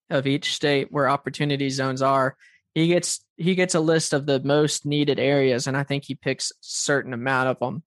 [0.10, 2.36] of each state where opportunity zones are
[2.76, 6.14] he gets he gets a list of the most needed areas and i think he
[6.14, 7.84] picks certain amount of them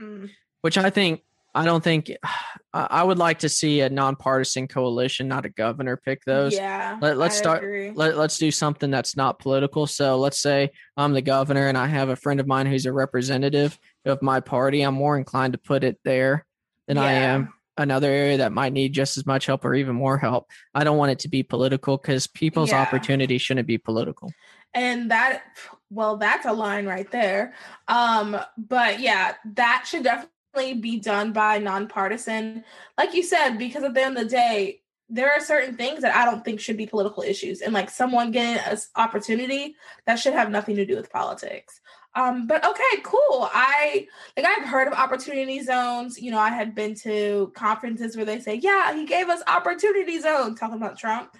[0.00, 0.30] Mm.
[0.62, 1.20] which I think
[1.54, 2.10] I don't think
[2.72, 6.54] I would like to see a nonpartisan coalition, not a governor, pick those.
[6.54, 6.98] Yeah.
[7.00, 7.90] Let- let's I start- agree.
[7.90, 9.86] Let, let's do something that's not political.
[9.88, 12.92] So let's say I'm the governor and I have a friend of mine who's a
[12.92, 14.82] representative of my party.
[14.82, 16.46] I'm more inclined to put it there
[16.86, 20.18] than I am another area that might need just as much help or even more
[20.18, 20.48] help.
[20.74, 22.82] I don't want it to be political because people's Yeah.
[22.82, 24.30] opportunity shouldn't be political.
[24.74, 25.42] and that
[25.90, 27.52] well that's a line right there
[27.88, 32.64] um but yeah that should definitely be done by nonpartisan
[32.98, 36.14] like you said because at the end of the day there are certain things that
[36.14, 40.32] i don't think should be political issues and like someone getting an opportunity that should
[40.32, 41.80] have nothing to do with politics
[42.16, 46.74] um but okay cool i like i've heard of opportunity zones you know i had
[46.74, 51.30] been to conferences where they say yeah he gave us opportunity zones talking about trump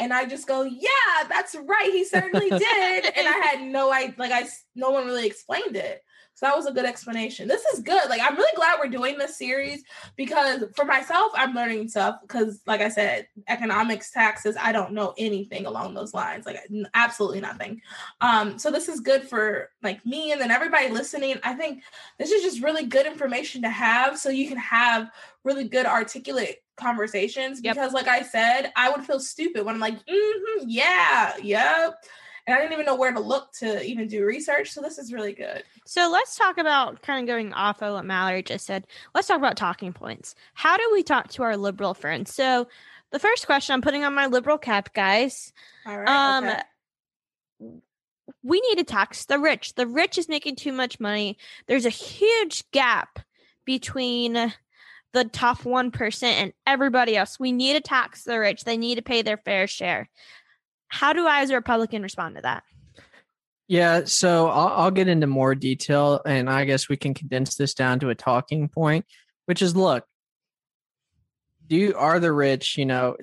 [0.00, 1.90] and I just go, yeah, that's right.
[1.92, 3.04] He certainly did.
[3.04, 6.02] and I had no idea, like, I, no one really explained it.
[6.40, 7.48] So that was a good explanation.
[7.48, 8.08] This is good.
[8.08, 9.84] Like, I'm really glad we're doing this series
[10.16, 15.12] because for myself, I'm learning stuff because, like I said, economics, taxes, I don't know
[15.18, 16.58] anything along those lines, like,
[16.94, 17.82] absolutely nothing.
[18.22, 21.38] Um, so this is good for like me and then everybody listening.
[21.44, 21.82] I think
[22.18, 25.10] this is just really good information to have so you can have
[25.44, 27.74] really good articulate conversations Yep.
[27.74, 32.02] because like i said i would feel stupid when i'm like mm-hmm, yeah yep
[32.46, 35.12] and i didn't even know where to look to even do research so this is
[35.12, 38.86] really good So let's talk about kind of going off of what Mallory just said.
[39.12, 40.36] Let's talk about talking points.
[40.54, 42.32] How do we talk to our liberal friends?
[42.32, 42.68] So
[43.10, 45.52] the first question I'm putting on my liberal cap, guys.
[45.84, 46.62] all right Um, okay.
[48.44, 49.74] we need to tax the rich.
[49.74, 51.36] The rich is making too much money.
[51.66, 53.18] There's a huge gap
[53.64, 54.34] between
[55.12, 57.40] the top 1% and everybody else.
[57.40, 58.62] We need to tax the rich.
[58.62, 60.08] They need to pay their fair share.
[60.86, 62.62] How do I, as a Republican, respond to that?
[63.70, 67.72] Yeah, so I'll, I'll get into more detail, and I guess we can condense this
[67.72, 69.06] down to a talking point,
[69.46, 70.04] which is: look,
[71.68, 72.76] do you are the rich?
[72.76, 73.16] You know,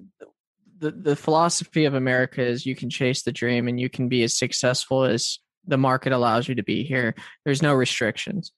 [0.79, 4.23] the the philosophy of America is you can chase the dream, and you can be
[4.23, 7.13] as successful as the market allows you to be here.
[7.43, 8.53] There's no restrictions,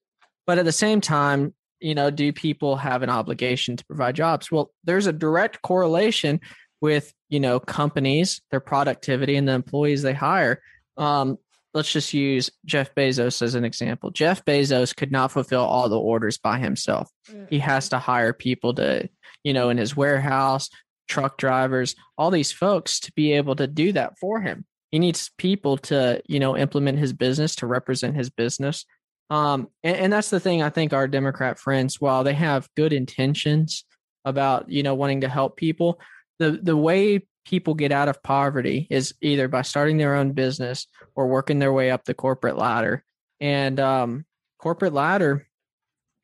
[0.45, 4.52] but at the same time, you know, do people have an obligation to provide jobs?
[4.52, 6.39] Well, there's a direct correlation
[6.82, 10.62] with you know companies, their productivity, and the employees they hire.
[10.95, 11.39] Um,
[11.73, 14.10] let's just use Jeff Bezos as an example.
[14.10, 17.10] Jeff Bezos could not fulfill all the orders by himself.
[17.49, 19.08] He has to hire people to,
[19.43, 20.69] you know, in his warehouse,
[21.08, 24.65] truck drivers, all these folks to be able to do that for him.
[24.91, 28.86] He needs people to, you know, implement his business to represent his business.
[29.29, 32.93] Um, and, and that's the thing I think our Democrat friends, while they have good
[32.93, 33.86] intentions
[34.25, 35.99] about, you know, wanting to help people,
[36.39, 40.88] the the way people get out of poverty is either by starting their own business
[41.15, 43.03] or working their way up the corporate ladder.
[43.39, 44.25] And um,
[44.59, 45.47] corporate ladder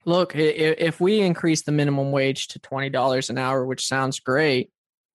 [0.05, 4.71] Look, if we increase the minimum wage to $20 an hour, which sounds great,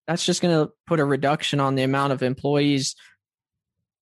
[0.09, 2.97] that's just going to put a reduction on the amount of employees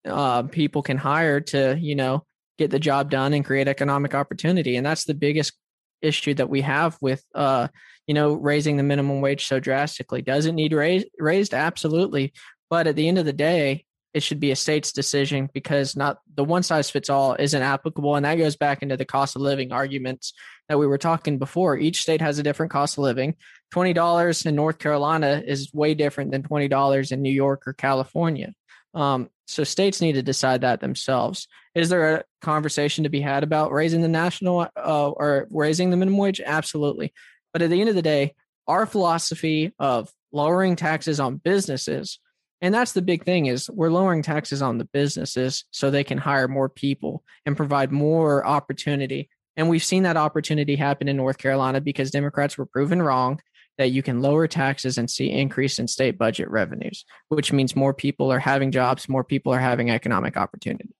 [0.06, 2.24] uh, people can hire to, you know,
[2.56, 4.76] get the job done and create economic opportunity.
[4.76, 5.52] And that's the biggest
[6.00, 7.68] issue that we have with, uh,
[8.08, 10.22] you know, raising the minimum wage so drastically.
[10.22, 11.06] Does it need raised?
[11.18, 12.32] Raised, absolutely.
[12.70, 16.18] But at the end of the day, it should be a state's decision because not
[16.34, 18.16] the one size fits all isn't applicable.
[18.16, 20.32] And that goes back into the cost of living arguments
[20.68, 21.76] that we were talking before.
[21.76, 23.36] Each state has a different cost of living.
[23.74, 28.54] $20 in North Carolina is way different than $20 in New York or California.
[28.94, 31.46] Um, so states need to decide that themselves.
[31.74, 35.96] Is there a conversation to be had about raising the national uh, or raising the
[35.96, 36.40] minimum wage?
[36.40, 37.12] Absolutely.
[37.52, 38.34] But at the end of the day,
[38.66, 42.18] our philosophy of lowering taxes on businesses
[42.60, 46.18] and that's the big thing is we're lowering taxes on the businesses so they can
[46.18, 51.38] hire more people and provide more opportunity and we've seen that opportunity happen in north
[51.38, 53.40] carolina because democrats were proven wrong
[53.78, 57.94] that you can lower taxes and see increase in state budget revenues, which means more
[57.94, 60.90] people are having jobs, more people are having economic opportunity.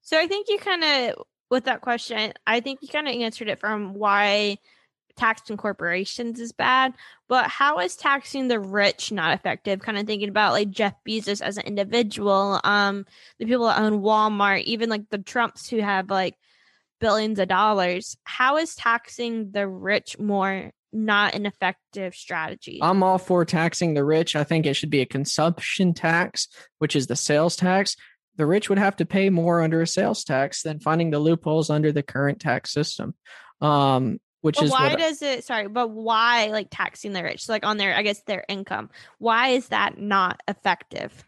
[0.00, 3.48] So I think you kind of, with that question, I think you kind of answered
[3.48, 4.58] it from why
[5.16, 6.94] taxing corporations is bad.
[7.28, 9.80] But how is taxing the rich not effective?
[9.80, 13.06] Kind of thinking about like Jeff Bezos as an individual, um,
[13.38, 16.36] the people that own Walmart, even like the Trumps who have like
[17.00, 18.16] billions of dollars.
[18.24, 22.78] How is taxing the rich more not an effective strategy.
[22.80, 24.36] I'm all for taxing the rich.
[24.36, 26.48] I think it should be a consumption tax,
[26.78, 27.96] which is the sales tax.
[28.36, 31.68] The rich would have to pay more under a sales tax than finding the loopholes
[31.68, 33.14] under the current tax system.
[33.60, 37.64] Um, which but is why does it sorry, but why like taxing the rich, like
[37.64, 38.90] on their I guess their income?
[39.16, 41.24] Why is that not effective?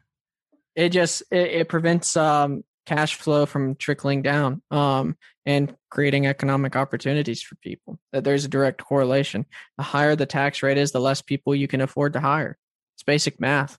[0.74, 6.76] It just it, it prevents um cash flow from trickling down um, and creating economic
[6.76, 7.98] opportunities for people.
[8.12, 9.46] That there's a direct correlation.
[9.78, 12.58] The higher the tax rate is, the less people you can afford to hire.
[12.96, 13.78] It's basic math.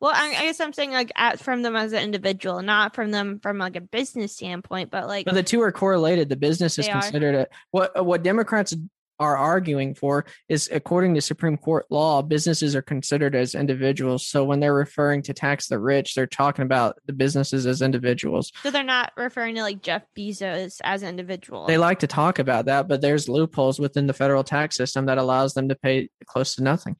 [0.00, 3.10] Well, I, I guess I'm saying like at, from them as an individual, not from
[3.10, 5.26] them from like a business standpoint, but like.
[5.26, 6.28] But the two are correlated.
[6.28, 7.40] The business is considered are.
[7.40, 8.74] a what uh, what Democrats
[9.18, 14.26] are arguing for is according to Supreme Court law, businesses are considered as individuals.
[14.26, 18.52] So when they're referring to tax the rich, they're talking about the businesses as individuals.
[18.62, 21.66] So they're not referring to like Jeff Bezos as an individual.
[21.66, 25.18] They like to talk about that, but there's loopholes within the federal tax system that
[25.18, 26.96] allows them to pay close to nothing.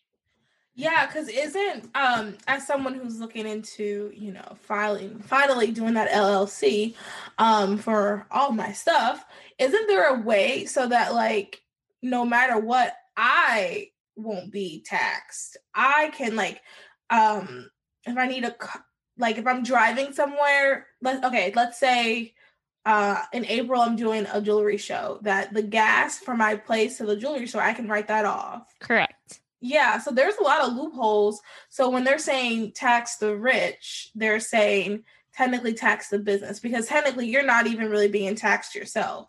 [0.79, 6.11] Yeah, because isn't um as someone who's looking into, you know, filing finally doing that
[6.11, 6.95] LLC
[7.39, 9.25] um for all my stuff,
[9.59, 11.63] isn't there a way so that like
[12.03, 15.57] no matter what, I won't be taxed.
[15.75, 16.61] I can like
[17.09, 17.71] um
[18.05, 18.55] if I need a
[19.17, 22.35] like if I'm driving somewhere, let's okay, let's say
[22.85, 27.07] uh in April I'm doing a jewelry show that the gas from my place to
[27.07, 28.71] the jewelry store I can write that off.
[28.79, 29.41] Correct.
[29.67, 31.41] Yeah, so there's a lot of loopholes.
[31.69, 35.03] So when they're saying tax the rich, they're saying
[35.35, 39.29] technically tax the business because technically you're not even really being taxed yourself.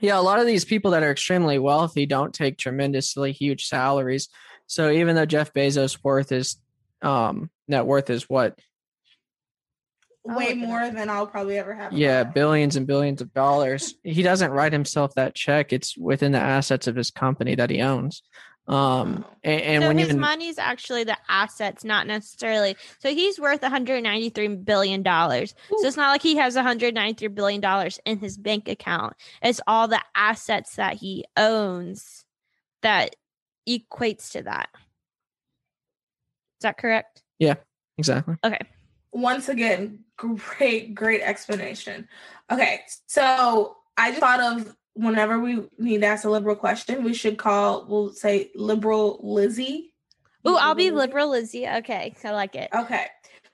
[0.00, 4.28] Yeah, a lot of these people that are extremely wealthy don't take tremendously huge salaries.
[4.66, 6.56] So even though Jeff Bezos' worth is
[7.02, 8.58] um net worth is what
[10.24, 11.92] way more than I'll probably ever have.
[11.92, 13.94] Yeah, billions and billions of dollars.
[14.02, 15.72] he doesn't write himself that check.
[15.72, 18.22] It's within the assets of his company that he owns.
[18.68, 22.76] Um, and, and so when his even, money's actually the assets, not necessarily.
[22.98, 25.54] So he's worth 193 billion dollars.
[25.78, 29.14] So it's not like he has 193 billion dollars in his bank account.
[29.42, 32.24] It's all the assets that he owns
[32.82, 33.14] that
[33.68, 34.68] equates to that.
[36.58, 37.22] Is that correct?
[37.38, 37.54] Yeah,
[37.98, 38.36] exactly.
[38.42, 38.60] Okay.
[39.12, 42.08] Once again, great, great explanation.
[42.50, 47.14] Okay, so I just thought of whenever we need to ask a liberal question, we
[47.14, 49.92] should call, we'll say liberal Lizzie.
[50.44, 51.68] Oh, I'll be liberal Lizzie.
[51.68, 52.14] Okay.
[52.24, 52.70] I like it.
[52.74, 53.06] Okay.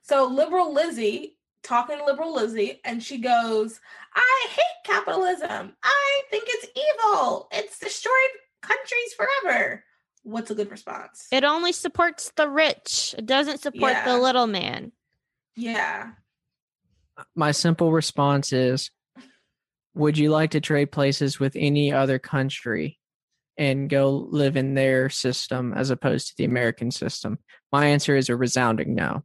[0.03, 3.81] So liberal Lizzie talking to liberal Lizzie, and she goes,
[4.15, 5.75] I hate capitalism.
[5.83, 7.49] I think it's evil.
[7.53, 8.13] It's destroyed
[8.61, 9.85] countries forever.
[10.25, 11.27] What's a good response?
[11.33, 13.15] It only supports the rich.
[13.19, 14.05] It doesn't support yeah.
[14.05, 14.93] the little man.
[15.57, 16.11] Yeah.
[17.35, 18.91] My simple response is
[19.95, 22.99] would you like to trade places with any other country
[23.59, 27.39] and go live in their system as opposed to the American system?
[27.71, 29.23] My answer is a resounding no.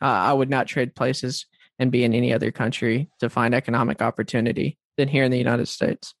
[0.00, 1.46] Uh, I would not trade places
[1.78, 5.68] and be in any other country to find economic opportunity than here in the United
[5.68, 6.14] States.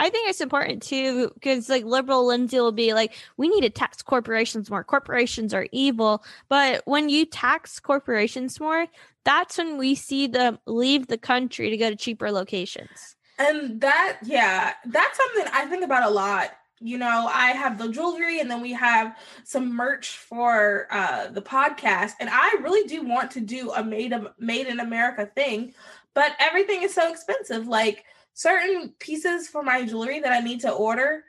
[0.00, 3.70] I think it's important too because like liberal Lindsay will be like, we need to
[3.70, 4.84] tax corporations more.
[4.84, 6.24] Corporations are evil.
[6.48, 8.86] But when you tax corporations more,
[9.24, 13.16] that's when we see them leave the country to go to cheaper locations.
[13.38, 16.50] And that, yeah, that's something I think about a lot.
[16.80, 21.42] You know, I have the jewelry and then we have some merch for uh the
[21.42, 22.12] podcast.
[22.20, 25.74] And I really do want to do a made of made in America thing,
[26.14, 27.66] but everything is so expensive.
[27.66, 31.24] Like certain pieces for my jewelry that I need to order,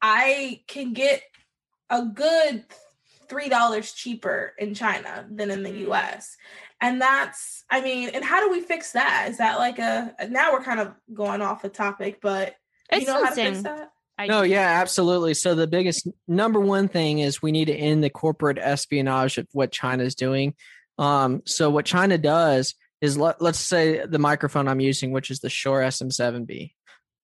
[0.00, 1.22] I can get
[1.90, 2.64] a good
[3.28, 5.88] three dollars cheaper in China than in the Mm.
[5.88, 6.36] US.
[6.80, 9.26] And that's I mean, and how do we fix that?
[9.30, 12.54] Is that like a now we're kind of going off the topic, but
[12.90, 13.90] It's you know how to fix that?
[14.18, 14.50] I No, do.
[14.50, 15.34] yeah, absolutely.
[15.34, 19.46] So the biggest number one thing is we need to end the corporate espionage of
[19.52, 20.54] what China's doing.
[20.98, 25.40] Um, so what China does is let, let's say the microphone I'm using, which is
[25.40, 26.72] the Shure SM7B,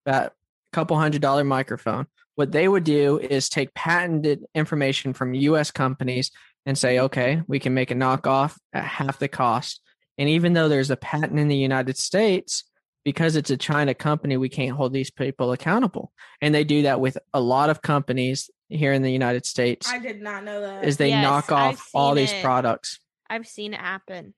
[0.06, 0.32] that
[0.72, 2.06] couple hundred dollar microphone.
[2.34, 6.30] What they would do is take patented information from US companies
[6.66, 9.80] and say, okay, we can make a knockoff at half the cost.
[10.18, 12.64] And even though there's a patent in the United States,
[13.04, 16.12] because it's a China company, we can't hold these people accountable.
[16.42, 20.00] And they do that with a lot of companies here in the United States I
[20.00, 20.84] did not know that.
[20.84, 22.98] is they Yes, knock off all seen these products.
[23.30, 24.34] I've seen it happen.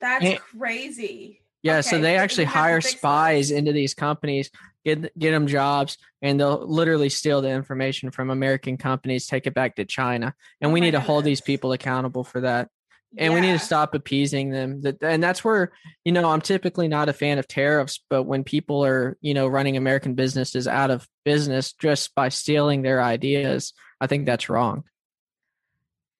[0.00, 1.41] That's And- crazy.
[1.62, 3.58] Yeah, so they so actually we have to hire spies those.
[3.58, 4.50] into these companies,
[4.84, 9.54] get get them jobs, and they'll literally steal the information from American companies, take it
[9.54, 12.68] back to China, and Oh we my need to hold these people accountable for that.
[13.18, 14.80] And we need to stop appeasing them.
[14.82, 15.72] That and that's where
[16.04, 19.46] you know I'm typically not a fan of tariffs, but when people are you know
[19.46, 24.84] running American businesses out of business just by stealing their ideas, I think that's wrong.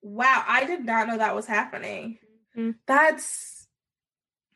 [0.03, 2.19] Wow, I did not know that was happening.
[2.55, 2.75] Mhm.
[2.85, 3.52] That's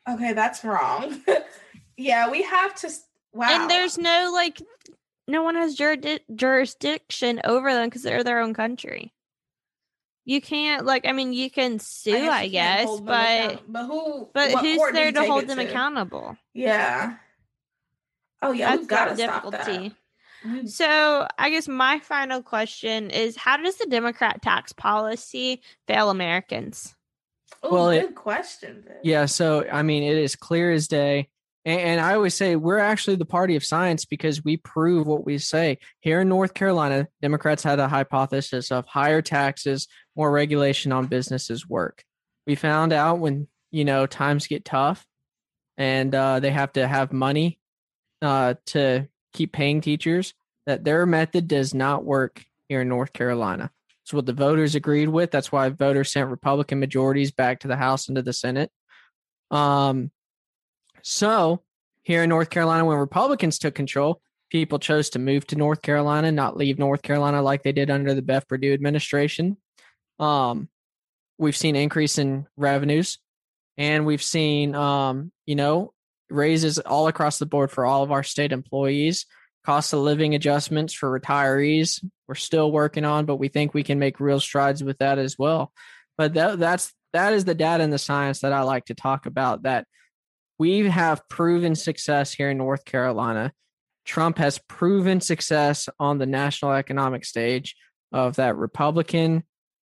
[0.08, 1.22] okay, that's wrong.
[1.96, 2.90] yeah, we have to
[3.32, 3.48] wow.
[3.50, 4.60] And there's no like,
[5.26, 9.12] no one has jurid- jurisdiction over them because they're their own country.
[10.24, 14.28] You can't like, I mean, you can sue, I can't guess, but account- but who
[14.34, 15.64] but who's there to hold them to?
[15.68, 16.36] accountable?
[16.52, 17.16] Yeah.
[18.42, 19.66] Oh yeah, That's we've got stop that.
[19.66, 19.94] difficulty.
[20.66, 26.94] So I guess my final question is: How does the Democrat tax policy fail Americans?
[27.62, 28.82] Oh, Well, it- good question.
[28.86, 28.98] Vic.
[29.02, 31.28] Yeah, so I mean, it is clear as day.
[31.64, 35.26] And, and I always say we're actually the party of science because we prove what
[35.26, 35.78] we say.
[36.00, 41.68] Here in North Carolina, Democrats had a hypothesis of higher taxes, more regulation on businesses
[41.68, 42.04] work.
[42.46, 45.06] We found out when, you know, times get tough
[45.76, 47.58] and uh, they have to have money
[48.22, 50.34] uh, to keep paying teachers,
[50.66, 53.70] that their method does not work here in North Carolina.
[54.08, 55.30] It's what the voters agreed with.
[55.30, 58.72] That's why voters sent Republican majorities back to the House and to the Senate.
[59.50, 60.10] Um,
[61.02, 61.62] so
[62.04, 66.32] here in North Carolina, when Republicans took control, people chose to move to North Carolina,
[66.32, 69.58] not leave North Carolina like they did under the Bev Perdue administration.
[70.18, 70.70] Um,
[71.36, 73.18] we've seen increase in revenues,
[73.76, 75.92] and we've seen, um, you know,
[76.30, 79.26] raises all across the board for all of our state employees.
[79.66, 83.98] Cost of living adjustments for retirees, we're still working on, but we think we can
[83.98, 85.72] make real strides with that as well.
[86.18, 89.24] But that, that's that is the data and the science that I like to talk
[89.24, 89.62] about.
[89.62, 89.86] That
[90.58, 93.52] we have proven success here in North Carolina.
[94.04, 97.76] Trump has proven success on the national economic stage
[98.12, 99.44] of that Republican.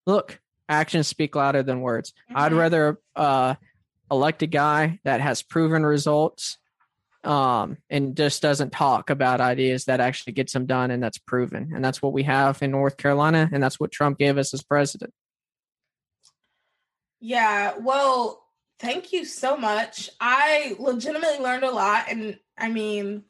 [0.07, 2.13] Look, actions speak louder than words.
[2.33, 2.57] I'd Mhm.
[2.57, 3.55] rather uh,
[4.09, 6.57] elect a guy that has proven results
[7.23, 11.71] um, and just doesn't talk about ideas that actually gets them done and that's proven.
[11.73, 13.49] And that's what we have in North Carolina.
[13.51, 15.13] And that's what Trump gave us as president.
[17.19, 18.43] Yeah, well,
[18.79, 20.09] thank you so much.
[20.19, 22.05] I legitimately learned a lot.
[22.09, 23.23] And I mean,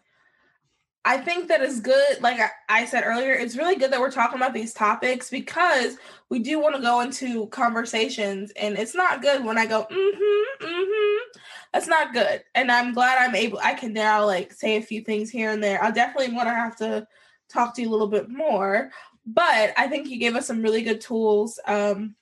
[1.03, 2.21] I think that is good.
[2.21, 2.39] Like
[2.69, 5.97] I, said earlier, it's really good that we're talking about these topics because
[6.29, 8.51] we do want to go into conversations.
[8.51, 11.39] And it's not good when I go, mm hmm, mm hmm.
[11.73, 12.43] That's not good.
[12.53, 15.63] And I'm glad I'm able, I can now like say a few things here and
[15.63, 15.83] there.
[15.83, 17.07] I definitely want to have to
[17.49, 18.91] talk to you a little bit more.
[19.25, 21.59] But I think you gave us some really good tools.
[21.65, 22.15] Um,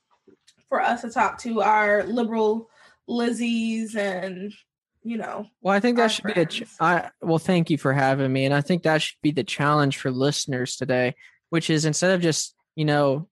[0.69, 2.69] for us to talk to our liberal
[3.09, 4.53] Lizzies and
[5.03, 6.45] you know Well, I think that should be a.
[6.45, 9.43] Ch- I well, thank you for having me, and I think that should be the
[9.43, 11.15] challenge for listeners today,
[11.49, 13.27] which is instead of just you know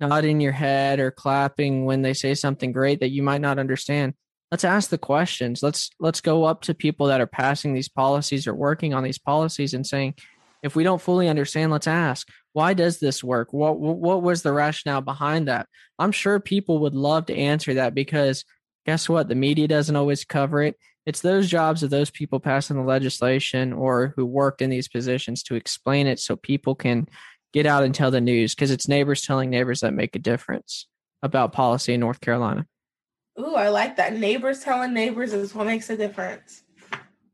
[0.00, 4.14] nodding your head or clapping when they say something great that you might not understand.
[4.50, 5.62] Let's ask the questions.
[5.62, 9.18] Let's let's go up to people that are passing these policies or working on these
[9.18, 10.14] policies and saying,
[10.62, 13.52] if we don't fully understand, let's ask, why does this work?
[13.52, 15.68] What what was the rationale behind that?
[15.98, 18.44] I'm sure people would love to answer that because
[18.86, 19.28] guess what?
[19.28, 20.78] The media doesn't always cover it.
[21.04, 25.42] It's those jobs of those people passing the legislation or who worked in these positions
[25.44, 27.08] to explain it so people can
[27.52, 30.86] get out and tell the news because it's neighbors telling neighbors that make a difference
[31.22, 32.66] about policy in North Carolina.
[33.38, 36.64] ooh i like that neighbors telling neighbors is what makes a difference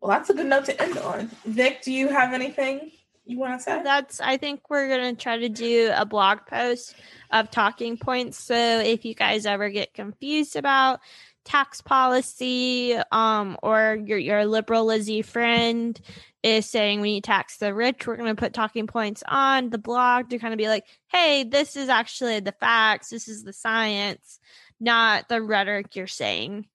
[0.01, 1.31] Well, that's a good note to end on.
[1.45, 2.91] Vic, do you have anything
[3.25, 3.83] you want to say?
[3.83, 6.95] That's I think we're gonna try to do a blog post
[7.31, 8.39] of talking points.
[8.39, 11.01] So if you guys ever get confused about
[11.45, 16.01] tax policy, um, or your your liberal Lizzie friend
[16.43, 19.79] is saying we need to tax the rich, we're gonna put talking points on the
[19.79, 23.53] blog to kind of be like, hey, this is actually the facts, this is the
[23.53, 24.41] science,
[24.81, 26.67] not the rhetoric you're saying.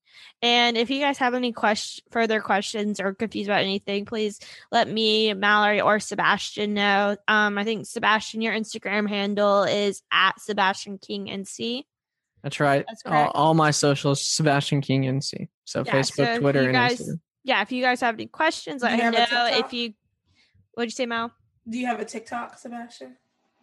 [0.41, 4.39] And if you guys have any question, further questions or confused about anything, please
[4.71, 7.17] let me, Mallory, or Sebastian know.
[7.27, 11.83] Um, I think Sebastian, your Instagram handle is at Sebastian King NC.
[12.47, 12.85] That's right.
[12.87, 15.49] That's all, all my socials, Sebastian King NC.
[15.65, 17.19] So Yeah, Facebook, so Twitter, you and guys- Instagram.
[17.43, 19.59] Yeah, if you guys have any questions, Do let me have a know.
[19.65, 19.93] If you,
[20.73, 21.31] what'd you say, Mal?
[21.69, 23.17] Do you have a TikTok, Sebastian?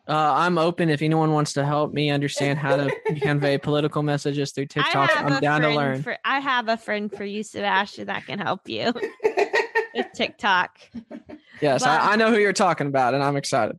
[0.07, 2.91] Uh, I'm open if anyone wants to help me understand how to
[3.23, 4.95] convey political messages through TikTok.
[5.11, 6.03] I have I'm a down to friend learn.
[6.03, 8.93] For, I have a friend for you, Sebastian, that can help you
[9.95, 10.79] with TikTok.
[11.63, 13.79] yes, but- I, I know who you're talking about, and I'm excited.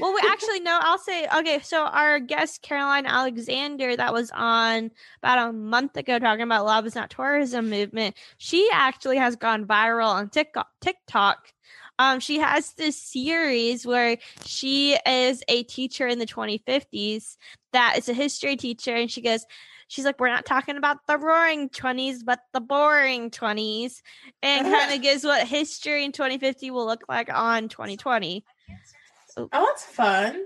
[0.00, 0.78] Well, we actually no.
[0.82, 1.60] I'll say okay.
[1.62, 4.90] So our guest Caroline Alexander, that was on
[5.22, 8.16] about a month ago, talking about love is not tourism movement.
[8.38, 10.68] She actually has gone viral on TikTok.
[10.80, 11.52] TikTok.
[11.98, 17.36] Um, she has this series where she is a teacher in the 2050s
[17.72, 19.44] that is a history teacher, and she goes.
[19.88, 24.02] She's like, we're not talking about the roaring 20s, but the boring 20s,
[24.42, 28.44] and kind of gives what history in 2050 will look like on 2020.
[29.36, 30.42] Oh, that's fun.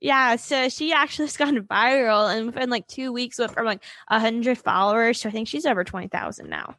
[0.00, 3.82] Yeah, so she actually has gone viral and within like two weeks went from like
[4.08, 6.76] a hundred followers to I think she's over twenty thousand now.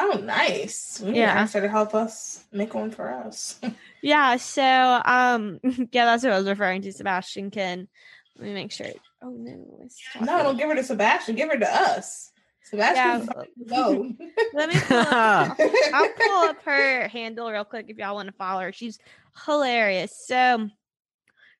[0.00, 1.00] Oh, nice.
[1.04, 1.44] We Yeah.
[1.44, 3.58] to to help us make one for us.
[4.00, 4.62] Yeah, so
[5.04, 5.58] um
[5.92, 6.92] yeah, that's what I was referring to.
[6.92, 7.88] Sebastian can
[8.36, 8.86] let me make sure.
[9.20, 11.34] Oh no, it's no, don't give her to Sebastian.
[11.34, 12.30] Give her to us.
[12.72, 14.12] Yeah, Sebastian, go.
[14.54, 15.56] let me pull up,
[15.94, 18.72] I'll pull up her handle real quick if y'all want to follow her.
[18.72, 18.98] She's
[19.46, 20.12] hilarious.
[20.26, 20.68] So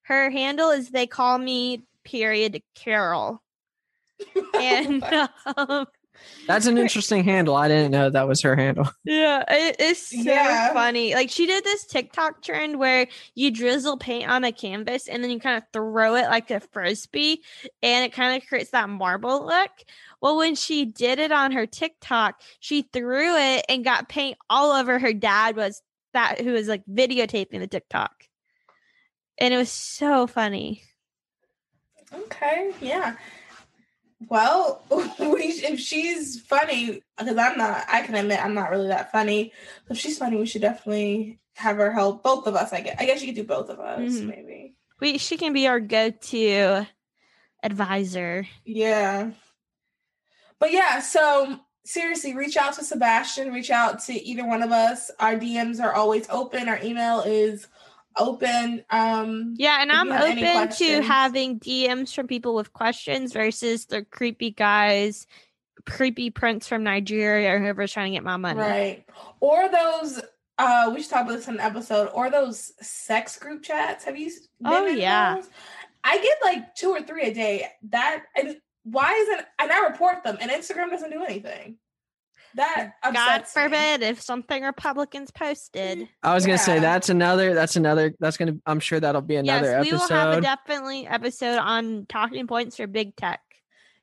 [0.02, 3.42] her handle is they call me period Carol.
[4.60, 5.04] And
[5.56, 5.86] um,
[6.46, 7.54] That's an interesting handle.
[7.56, 8.88] I didn't know that was her handle.
[9.04, 10.72] Yeah, it is so Yeah.
[10.74, 11.14] funny.
[11.14, 15.30] Like she did this TikTok trend where you drizzle paint on a canvas and then
[15.30, 17.42] you kind of throw it like a frisbee
[17.82, 19.70] and it kind of creates that marble look.
[20.20, 24.72] Well, when she did it on her TikTok, she threw it and got paint all
[24.72, 25.80] over her dad was
[26.12, 28.12] that who was like videotaping the TikTok.
[29.38, 30.82] And it was so funny.
[32.12, 33.16] Okay, yeah.
[34.20, 39.12] Well, we, if she's funny, because I'm not, I can admit I'm not really that
[39.12, 39.52] funny.
[39.88, 42.72] If she's funny, we should definitely have her help both of us.
[42.72, 42.96] I guess.
[42.98, 44.26] I guess you could do both of us, Mhm.
[44.26, 44.74] maybe.
[45.00, 46.86] We she can be our go-to
[47.62, 48.46] advisor.
[48.64, 49.30] Yeah.
[50.58, 55.10] But yeah, so seriously, reach out to Sebastian, reach out to either one of us.
[55.20, 56.68] Our DMs are always open.
[56.68, 57.68] Our email is
[58.18, 58.84] open.
[58.90, 63.32] Um Yeah, and I'm you have any open to having DMs from people with questions
[63.32, 65.26] versus the creepy guys,
[65.86, 68.60] creepy prince from Nigeria or whoever's trying to get my money.
[68.60, 69.04] right.
[69.40, 70.20] Or those
[70.58, 74.04] uh we should talk about this in an episode, or those sex group chats.
[74.04, 74.30] Have you
[74.64, 75.36] Oh, yeah.
[75.36, 75.48] those?
[76.04, 77.66] I get like two or three a day.
[77.90, 81.76] That and why isn't and I report them and Instagram doesn't do anything.
[82.54, 83.62] That God upsets me.
[83.62, 86.08] forbid if something Republicans posted.
[86.22, 87.54] I was gonna say that's another.
[87.54, 88.14] That's another.
[88.18, 88.56] That's gonna.
[88.66, 90.42] I'm sure that'll be another yes, we will have a episode.
[90.42, 93.40] definitely episode on talking points for big tech.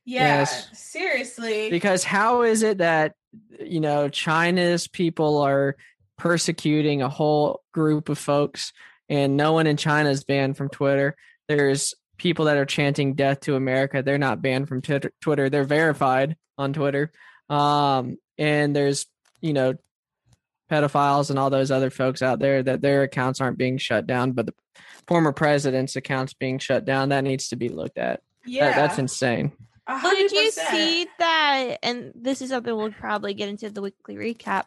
[0.06, 0.70] Yeah, Yes.
[0.80, 1.70] seriously.
[1.72, 3.14] because how is it that
[3.60, 5.76] you know China's people are
[6.18, 8.72] persecuting a whole group of folks,
[9.10, 11.16] and no one in China is banned from Twitter?
[11.48, 15.12] There's people that are chanting "Death to America." They're not banned from Twitter.
[15.22, 15.50] Twitter.
[15.50, 17.12] They're verified on Twitter.
[17.50, 19.06] Um, and there's
[19.42, 19.76] you know
[20.72, 24.32] pedophiles and all those other folks out there that their accounts aren't being shut down,
[24.32, 24.54] but the
[25.08, 27.10] former president's accounts being shut down.
[27.10, 28.22] That needs to be looked at.
[28.46, 29.52] yeah, That, that's insane.
[29.88, 31.78] a Well, did you see that?
[31.84, 34.66] And this is something we'll probably get into the weekly recap.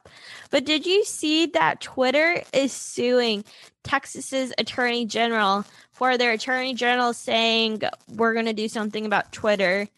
[0.50, 3.44] But did you see that Twitter is suing
[3.82, 9.88] Texas's attorney general for their attorney general saying we're going to do something about Twitter,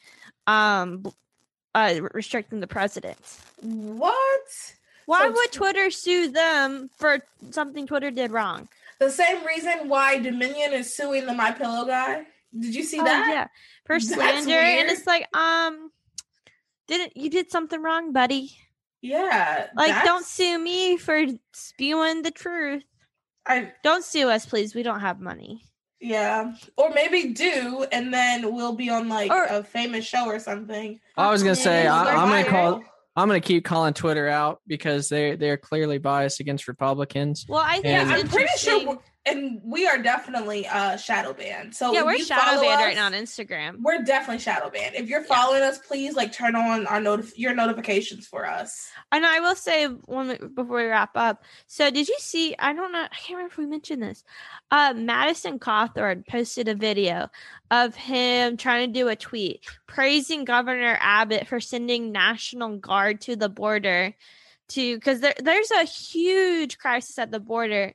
[0.47, 1.05] um,
[1.75, 3.19] uh, restricting the president?
[3.63, 4.41] What?
[5.07, 7.19] Why So- would Twitter sue them for
[7.51, 8.69] something Twitter did wrong?
[8.99, 12.27] The same reason why Dominion is suing the My Pillow guy.
[12.59, 13.29] Did you see Oh, that?
[13.31, 13.47] yeah,
[13.87, 15.91] for That's slander, and it's like, um,
[16.87, 18.51] didn't you did something wrong, buddy?
[19.01, 19.69] Yeah.
[19.75, 22.85] Like, don't sue me for spewing the truth.
[23.47, 24.75] I Don't sue us, please.
[24.75, 25.65] We don't have money.
[26.01, 26.53] Yeah.
[26.77, 31.01] Or maybe do, and then we'll be on like Or- a famous show or something.
[31.17, 32.83] I was gonna say I, I'm gonna call.
[33.17, 37.45] I'm going to keep calling Twitter out because they they're clearly biased against Republicans.
[37.49, 40.97] Well, I think And- Yeah, I'm pretty sure, interesting- we're- and we are definitely uh
[40.97, 41.75] shadow banned.
[41.75, 43.77] So yeah, we're you shadow banned us, right now on Instagram.
[43.83, 44.95] We're definitely shadow banned.
[44.95, 45.27] If you're Yeah.
[45.27, 48.91] following us, please like turn on our notif- your notifications for us.
[49.13, 51.45] And I will say one before we wrap up.
[51.67, 52.55] So, did you see?
[52.59, 53.03] I don't know.
[53.03, 54.25] I can't remember if we mentioned this.
[54.71, 57.29] Uh, Madison Cawthorn posted a video
[57.71, 63.37] of him trying to do a tweet praising Governor Abbott for sending National Guard to
[63.37, 64.15] the border
[64.69, 67.93] to because there, there's a huge crisis at the border.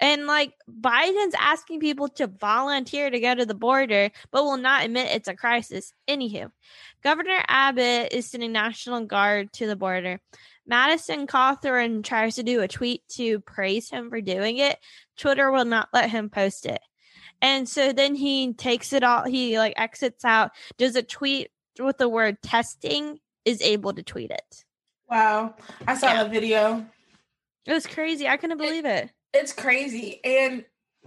[0.00, 4.84] And like Biden's asking people to volunteer to go to the border, but will not
[4.84, 5.92] admit it's a crisis.
[6.08, 6.50] Anywho,
[7.04, 10.20] Governor Abbott is sending National Guard to the border.
[10.66, 14.78] Madison Cawthorn tries to do a tweet to praise him for doing it.
[15.16, 16.80] Twitter will not let him post it.
[17.40, 21.98] And so then he takes it all, he like exits out, does a tweet with
[21.98, 24.64] the word testing, is able to tweet it.
[25.10, 25.54] Wow,
[25.86, 26.22] I saw Yeah.
[26.22, 26.86] that video.
[27.66, 28.28] It was crazy.
[28.28, 29.10] I couldn't believe it.
[29.34, 30.64] It's crazy, and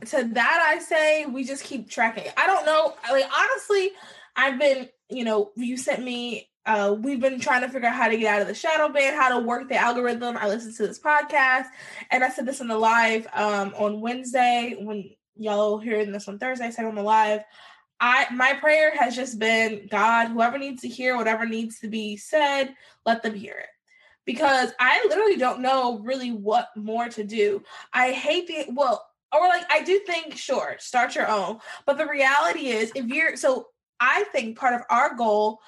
[0.08, 2.26] to that I say we just keep tracking.
[2.36, 2.96] I don't know.
[3.12, 3.92] Like honestly,
[4.36, 6.50] I've been, you know, you sent me.
[6.66, 9.14] Uh, we've been trying to figure out how to get out of the shadow ban,
[9.14, 10.36] how to work the algorithm.
[10.36, 11.66] I listened to this podcast,
[12.10, 16.40] and I said this in the live um, on Wednesday when y'all hearing this on
[16.40, 16.66] Thursday.
[16.66, 17.42] I said on the live.
[18.00, 22.18] I my prayer has just been God, whoever needs to hear whatever needs to be
[22.18, 23.70] said, let them hear it.
[24.26, 27.62] Because I literally don't know really what more to do.
[27.94, 31.60] I hate the well, or like I do think, sure, start your own.
[31.86, 33.68] But the reality is if you're so
[34.00, 35.60] I think part of our goal,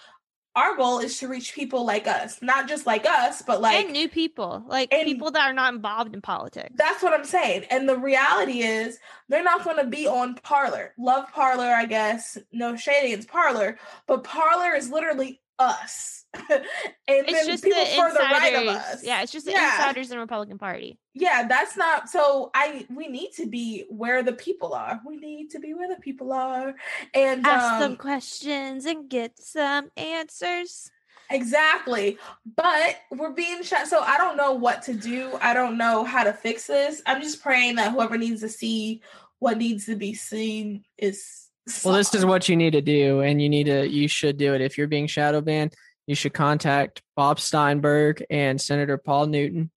[0.56, 3.94] our goal is to reach people like us, not just like us, but like and
[3.94, 6.74] new people, like people that are not involved in politics.
[6.76, 7.66] that's what I'm saying.
[7.70, 8.98] And the reality is,
[9.30, 10.94] they're not going to be on Parler.
[10.98, 12.40] Love Parler, I guess.
[12.52, 13.78] No shade against Parler,
[14.08, 16.26] but Parler is literally us.
[16.50, 16.64] and
[17.08, 19.04] It's then just people the further right of us.
[19.04, 19.76] Yeah, it's just the Yeah.
[19.78, 21.00] insiders in the Republican Party.
[21.14, 22.52] Yeah, that's not so.
[22.54, 25.02] I we need to be where the people are.
[25.06, 26.76] We need to be where the people are,
[27.14, 30.92] and Ask um, questions and get some answers.
[31.30, 32.18] Exactly.
[32.56, 33.88] But we're being shut.
[33.88, 35.38] So I don't know what to do.
[35.42, 37.02] I don't know how to fix this.
[37.06, 39.02] I'm just praying that whoever needs to see
[39.40, 41.47] what needs to be seen is.
[41.84, 44.54] Well, this is what you need to do, and you need to you should do
[44.54, 44.62] it.
[44.62, 45.74] If you're being shadow banned,
[46.06, 49.72] you should contact Bob Steinburg and Senator Paul Newton,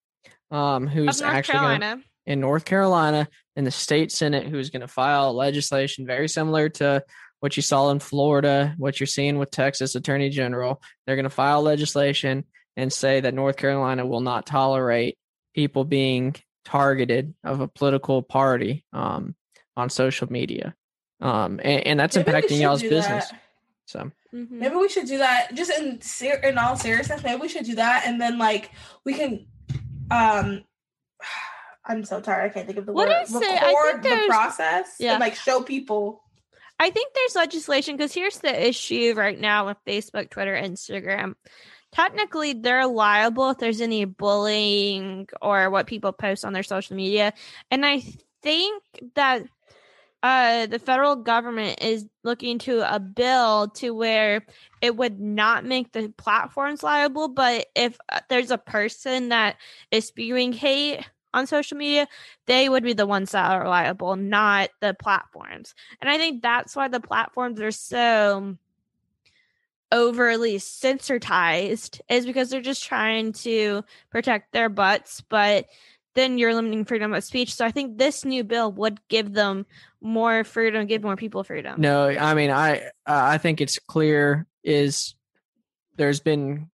[0.51, 5.35] um, who's actually gonna- in North Carolina in the state senate who's going to file
[5.35, 7.03] legislation very similar to
[7.41, 10.81] what you saw in Florida, what you're seeing with Texas Attorney General.
[11.07, 12.45] They're going to file legislation
[12.77, 15.19] and say that North Carolina will not tolerate
[15.55, 19.35] people being targeted of a political party um,
[19.77, 20.75] on social media.
[21.21, 23.29] Um, and, and that's Maybe impacting y'all's business.
[23.31, 23.41] that.
[23.87, 24.51] So Mhm.
[24.53, 25.55] Maybe we should do that.
[25.55, 28.71] Just in ser- in all seriousness, maybe we should do that, and then like
[29.05, 29.47] we can.
[30.11, 30.65] um
[31.85, 32.45] I'm so tired.
[32.51, 33.17] I can't think of the What word.
[33.17, 35.13] I say, I think Record the process Yeah.
[35.13, 36.23] and like show people.
[36.79, 41.35] I think there's legislation because here's the issue right now with Facebook, Twitter, Instagram.
[41.93, 47.33] Technically, they're liable if there's any bullying or what people post on their social media.
[47.71, 48.03] And I
[48.43, 48.83] think
[49.17, 49.43] that
[50.23, 54.45] uh, the federal government is looking to a bill to where
[54.83, 59.57] it would not make the platforms liable, but if uh, there's a person that
[59.91, 61.01] is spewing hate
[61.33, 62.07] on social media,
[62.47, 65.75] they would be the ones that are liable, not the platforms.
[66.01, 68.57] And I think that's why the platforms are so
[69.93, 75.67] overly censorized is because they're just trying to protect their butts, but
[76.21, 77.55] then you're limiting freedom of speech.
[77.55, 79.67] So I think this new bill would give them
[80.01, 81.81] more freedom, give more people freedom.
[81.81, 85.15] no, I mean I I think it's clear is
[85.97, 86.71] there's been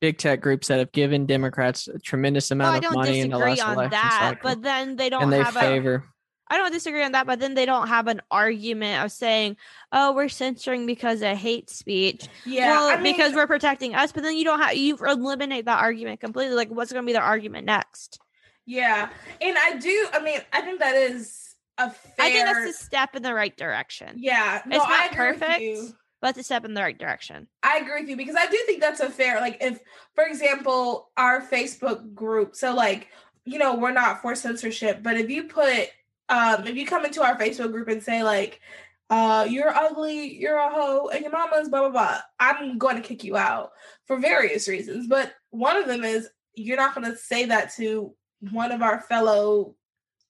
[0.00, 3.36] big tech groups that have given Democrats a tremendous amount I of money in the
[3.36, 6.04] disagree last on election that, cycle, but then they don't and they have a favor.
[6.52, 9.56] I don't disagree on that, but then they don't have an argument of saying,
[9.92, 14.10] "Oh, we're censoring because of hate speech." Yeah, well, I mean, because we're protecting us.
[14.10, 16.56] But then you don't have you eliminate that argument completely.
[16.56, 18.18] Like, what's going to be their argument next?
[18.66, 19.08] Yeah,
[19.40, 20.08] and I do.
[20.12, 22.12] I mean, I think that is a fair.
[22.18, 24.16] I think that's a step in the right direction.
[24.18, 24.62] yeah.
[24.66, 27.48] No, it's not perfect, but it's a step in the right direction.
[27.62, 29.40] I agree with you because I do think that's a fair.
[29.40, 29.80] Like, if,
[30.14, 32.54] for example, our Facebook group.
[32.54, 33.08] So, like,
[33.44, 35.88] you know, we're not for censorship, but if you put,
[36.28, 38.60] um, if you come into our Facebook group and say like,
[39.08, 43.02] uh, you're ugly, you're a hoe, and your mama's blah blah blah, I'm going to
[43.02, 43.72] kick you out
[44.06, 45.08] for various reasons.
[45.08, 48.14] But one of them is you're not going to say that to
[48.50, 49.74] one of our fellow.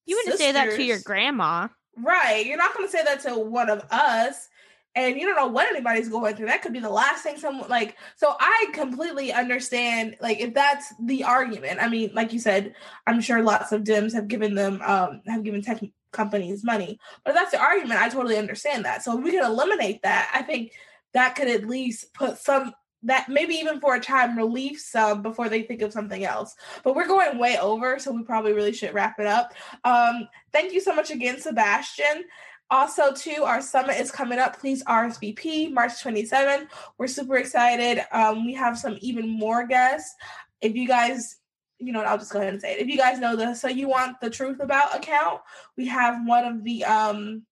[0.06, 1.68] You wouldn't say that to your grandma.
[1.96, 2.44] Right.
[2.46, 4.48] You're not going to say that to one of us.
[4.94, 6.46] and you don't know what anybody's going through.
[6.46, 7.96] That could be the last thing someone like.
[8.16, 11.78] So I completely understand, like, if that's the argument.
[11.80, 12.74] I mean, like you said,
[13.06, 15.80] I'm sure lots of Dems have given them, um, have given tech
[16.12, 19.04] companies money, but if that's the argument, I totally understand that.
[19.04, 20.72] So if we can eliminate that, I think
[21.14, 22.72] that could at least put some
[23.02, 26.54] that maybe even for a time relief some before they think of something else.
[26.82, 29.54] But we're going way over, so we probably really should wrap it up.
[29.84, 32.24] Um, thank you so much again, Sebastian.
[32.70, 34.58] Also, too, our summit is coming up.
[34.60, 36.68] Please RSVP March 27th.
[36.98, 38.04] We're super excited.
[38.12, 40.14] Um, we have some even more guests.
[40.60, 41.38] If you guys,
[41.78, 42.80] you know, I'll just go ahead and say it.
[42.80, 45.40] If you guys know the So You Want the Truth About account,
[45.76, 47.42] we have one of the um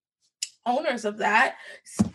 [0.69, 1.57] owners of that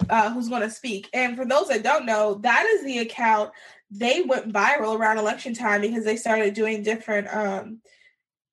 [0.09, 1.09] uh, who's going to speak.
[1.13, 3.51] And for those that don't know, that is the account
[3.95, 7.79] they went viral around election time because they started doing different um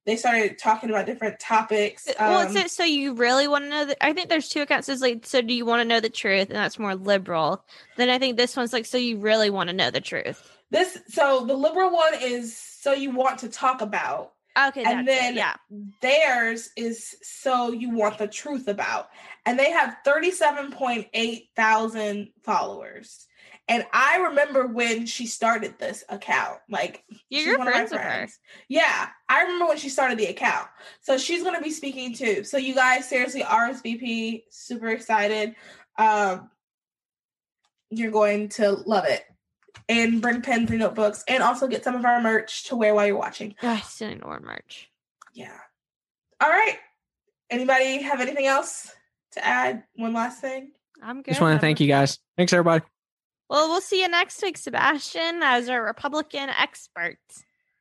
[0.07, 2.09] they started talking about different topics.
[2.19, 4.63] Um, well, it's it, so you really want to know that I think there's two
[4.63, 4.89] accounts.
[4.89, 6.49] It's like, so do you want to know the truth?
[6.49, 7.63] And that's more liberal.
[7.97, 10.59] Then I think this one's like, so you really want to know the truth.
[10.71, 14.33] This so the liberal one is so you want to talk about.
[14.59, 15.55] Okay, and then it, yeah,
[16.03, 19.09] theirs is so you want the truth about,
[19.47, 23.27] and they have thirty-seven point eight thousand followers.
[23.69, 26.59] And I remember when she started this account.
[26.69, 28.27] Like you're your friends, with her.
[28.69, 30.67] Yeah, I remember when she started the account.
[31.03, 32.43] So she's going to be speaking too.
[32.43, 35.55] So you guys, seriously, RSVP, super excited.
[35.97, 36.51] Um,
[37.91, 39.23] you're going to love it.
[39.91, 43.07] And bring pens and notebooks, and also get some of our merch to wear while
[43.07, 43.57] you're watching.
[43.61, 44.89] Oh, I still need more merch.
[45.35, 45.59] Yeah.
[46.41, 46.77] All right.
[47.51, 48.95] Anybody have anything else
[49.33, 49.83] to add?
[49.97, 50.71] One last thing.
[51.03, 51.33] I'm good.
[51.33, 52.21] Just want to thank you guys.
[52.37, 52.85] Thanks, everybody.
[53.49, 57.19] Well, we'll see you next week, Sebastian, as our Republican expert.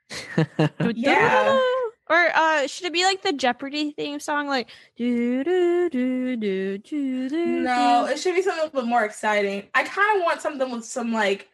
[0.96, 1.62] yeah.
[2.10, 6.80] Or uh, should it be like the Jeopardy theme song, like do do do do
[6.80, 7.46] do do?
[7.62, 9.68] No, it should be something a little bit more exciting.
[9.76, 11.48] I kind of want something with some like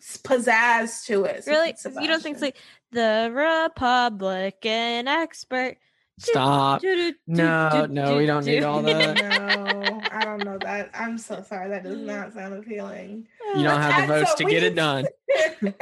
[0.00, 1.44] pizzazz to it.
[1.46, 2.56] Really, you don't think it's like
[2.92, 5.78] the Republican expert?
[6.18, 6.82] Stop.
[7.28, 9.16] No, no, we don't need all that.
[9.16, 10.90] no, I don't know that.
[10.92, 11.70] I'm so sorry.
[11.70, 12.06] That does mm.
[12.06, 13.28] not sound appealing.
[13.54, 15.06] You don't have the votes to get it done.
[15.06, 15.72] all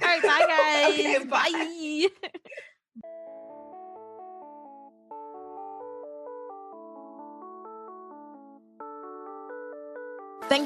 [0.00, 0.92] right, bye guys.
[0.92, 1.50] Okay, bye.
[1.52, 2.62] bye.